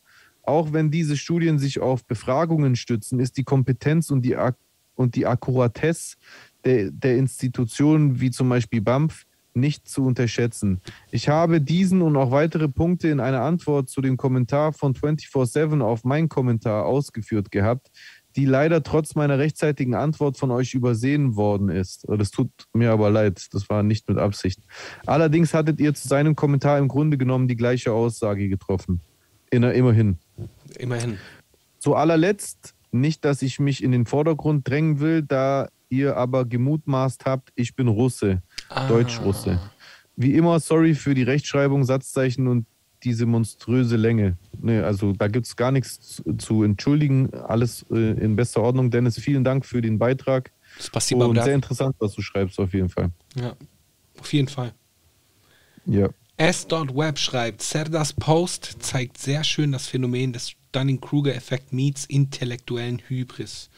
[0.46, 4.56] Auch wenn diese Studien sich auf Befragungen stützen, ist die Kompetenz und die, Ak
[4.94, 6.16] und die Akkuratesse
[6.64, 9.26] der, der Institutionen wie zum Beispiel BAMF
[9.56, 10.80] nicht zu unterschätzen.
[11.10, 15.80] Ich habe diesen und auch weitere Punkte in einer Antwort zu dem Kommentar von 24-7
[15.80, 17.90] auf meinen Kommentar ausgeführt gehabt,
[18.36, 22.06] die leider trotz meiner rechtzeitigen Antwort von euch übersehen worden ist.
[22.06, 24.60] Das tut mir aber leid, das war nicht mit Absicht.
[25.06, 29.00] Allerdings hattet ihr zu seinem Kommentar im Grunde genommen die gleiche Aussage getroffen.
[29.50, 30.18] Immerhin.
[30.76, 31.18] Immerhin.
[31.78, 37.24] Zu allerletzt, nicht, dass ich mich in den Vordergrund drängen will, da ihr aber gemutmaßt
[37.24, 38.88] habt, ich bin Russe, Ah.
[38.88, 39.60] Deutsch-Russe.
[40.16, 42.66] Wie immer, sorry für die Rechtschreibung, Satzzeichen und
[43.04, 44.36] diese monströse Länge.
[44.58, 47.32] Nee, also da gibt es gar nichts zu, zu entschuldigen.
[47.34, 48.90] Alles äh, in bester Ordnung.
[48.90, 50.50] Dennis, vielen Dank für den Beitrag.
[50.80, 53.10] Spasiba Und sehr interessant, was du schreibst, auf jeden Fall.
[53.36, 53.54] Ja,
[54.18, 54.72] auf jeden Fall.
[55.84, 56.08] Ja.
[56.38, 63.70] S.Web schreibt, Serdas Post zeigt sehr schön das Phänomen des Dunning-Kruger-Effekt meets intellektuellen Hybris.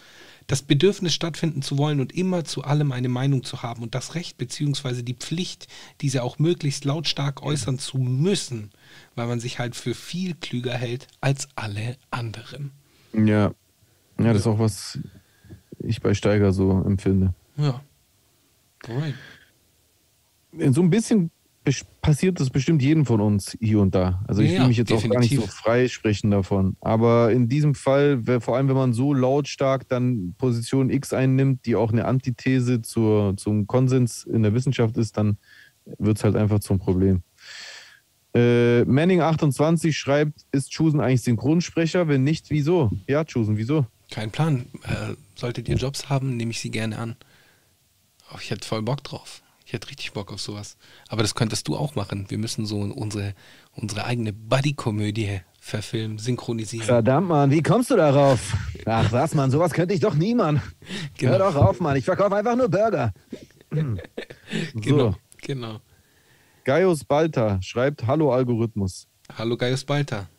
[0.49, 4.14] Das Bedürfnis stattfinden zu wollen und immer zu allem eine Meinung zu haben und das
[4.14, 5.03] Recht bzw.
[5.03, 5.68] die Pflicht,
[6.01, 8.70] diese auch möglichst lautstark äußern zu müssen,
[9.14, 12.72] weil man sich halt für viel klüger hält als alle anderen.
[13.12, 13.53] Ja.
[14.18, 14.99] Ja, das ist auch, was
[15.80, 17.34] ich bei Steiger so empfinde.
[17.57, 17.82] Ja.
[18.86, 19.14] Alright.
[20.74, 21.30] so ein bisschen
[22.02, 24.22] passiert das bestimmt jedem von uns hier und da.
[24.26, 25.54] Also ich Ja, will mich jetzt auch gar nicht so definitiv.
[25.54, 26.76] freisprechen davon.
[26.80, 31.76] Aber in diesem Fall, vor allem wenn man so lautstark dann Position X einnimmt, die
[31.76, 35.38] auch eine Antithese zur, zum Konsens in der Wissenschaft ist, dann
[35.98, 37.22] wird es halt einfach zum Problem.
[38.34, 42.08] Äh, Manning28 schreibt, ist Chusen eigentlich Synchronsprecher?
[42.08, 42.90] Wenn nicht, wieso?
[43.06, 43.86] Ja, Chusen, wieso?
[44.10, 44.66] Kein Plan.
[44.84, 47.16] Äh, solltet ihr Jobs haben, nehme ich sie gerne an.
[48.32, 49.42] Oh, ich hätte voll Bock drauf.
[49.68, 50.78] Ich hätte richtig Bock auf sowas.
[51.10, 52.24] Aber das könntest du auch machen.
[52.30, 53.34] Wir müssen so unsere,
[53.74, 56.86] unsere eigene Buddy-Komödie verfilmen, synchronisieren.
[56.86, 58.56] Verdammt, Mann, wie kommst du darauf?
[58.86, 60.62] Ach was, Mann, sowas könnte ich doch nie, Mann.
[61.18, 61.32] Genau.
[61.32, 63.12] Hör doch auf, Mann, ich verkaufe einfach nur Burger.
[64.72, 65.80] Genau, So, genau.
[66.64, 69.06] Gaius Balta schreibt, hallo Algorithmus.
[69.36, 70.30] Hallo Gaius Balter.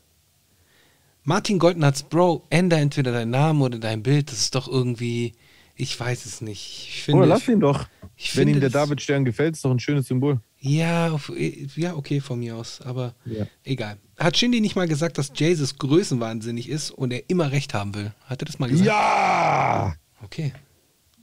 [1.23, 4.32] Martin Goldnatz, Bro, änder entweder deinen Namen oder dein Bild.
[4.32, 5.34] Das ist doch irgendwie,
[5.80, 6.88] ich weiß es nicht.
[6.89, 7.88] Ich finde, Oder lass ihn doch.
[8.15, 10.39] ich Wenn finde ihm der das- Davidstern gefällt, ist doch ein schönes Symbol.
[10.59, 11.32] Ja, auf,
[11.75, 13.45] ja, okay, von mir aus, aber Ja.
[13.63, 13.97] egal.
[14.17, 18.13] Hat Shindy nicht mal gesagt, dass Jesus größenwahnsinnig ist und er immer recht haben will?
[18.25, 18.88] Hat er das mal gesagt?
[18.88, 19.95] Ja!
[20.21, 20.51] Okay.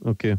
[0.01, 0.37] Okay.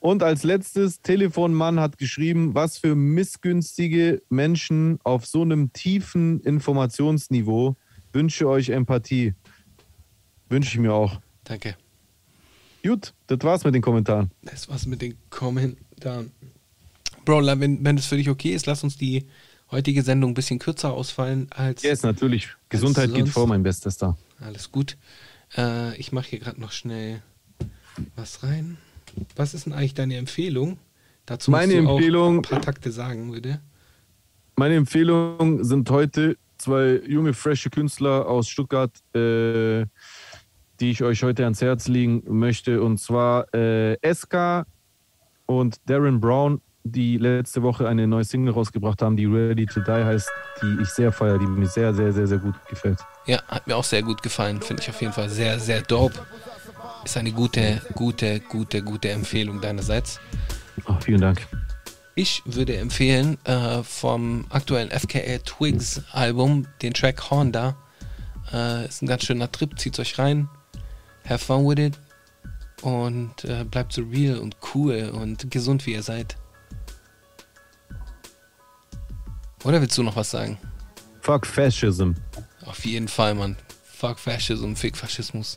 [0.00, 7.76] Und als letztes, Telefonmann hat geschrieben, was für missgünstige Menschen auf so einem tiefen Informationsniveau
[8.12, 9.34] wünsche euch Empathie.
[10.50, 11.20] Wünsche ich mir auch.
[11.44, 11.76] Danke.
[12.82, 14.30] Gut, das war's mit den Kommentaren.
[14.42, 16.32] Das war's mit den Kommentaren.
[17.24, 19.26] Bro, wenn, wenn es für dich okay ist, lass uns die
[19.70, 21.82] heutige Sendung ein bisschen kürzer ausfallen als.
[21.82, 22.48] Yes, natürlich.
[22.68, 24.16] Gesundheit geht vor, mein Bestester.
[24.40, 24.96] Alles gut.
[25.56, 27.22] Äh, ich mache hier gerade noch schnell
[28.16, 28.78] was rein.
[29.36, 30.78] Was ist denn eigentlich deine Empfehlung?
[31.26, 33.60] Dazu Meine musst du Empfehlung- auch ein paar Takte sagen, bitte.
[34.56, 39.84] Meine Empfehlungen sind heute zwei junge, frische Künstler aus Stuttgart, äh,
[40.80, 42.82] die ich euch heute ans Herz legen möchte.
[42.82, 44.64] Und zwar äh, SK
[45.46, 49.90] und Darren Brown, die letzte Woche eine neue Single rausgebracht haben, die Ready to Die
[49.90, 50.30] heißt,
[50.62, 52.98] die ich sehr feiere, die mir sehr, sehr, sehr, sehr gut gefällt.
[53.26, 54.60] Ja, hat mir auch sehr gut gefallen.
[54.62, 56.18] Finde ich auf jeden Fall sehr, sehr dope.
[57.04, 60.20] Ist eine gute, gute, gute, gute Empfehlung deinerseits.
[60.86, 61.46] Oh, vielen Dank.
[62.14, 67.76] Ich würde empfehlen äh, vom aktuellen FKA Twigs Album den Track Honda.
[68.52, 70.48] Äh, ist ein ganz schöner Trip, zieht euch rein.
[71.28, 71.98] Have fun with it.
[72.82, 76.36] Und äh, bleibt so real und cool und gesund, wie ihr seid.
[79.64, 80.58] Oder willst du noch was sagen?
[81.20, 82.12] Fuck Fascism.
[82.64, 83.56] Auf jeden Fall, Mann.
[83.84, 85.56] Fuck Fascism, Fick Faschismus.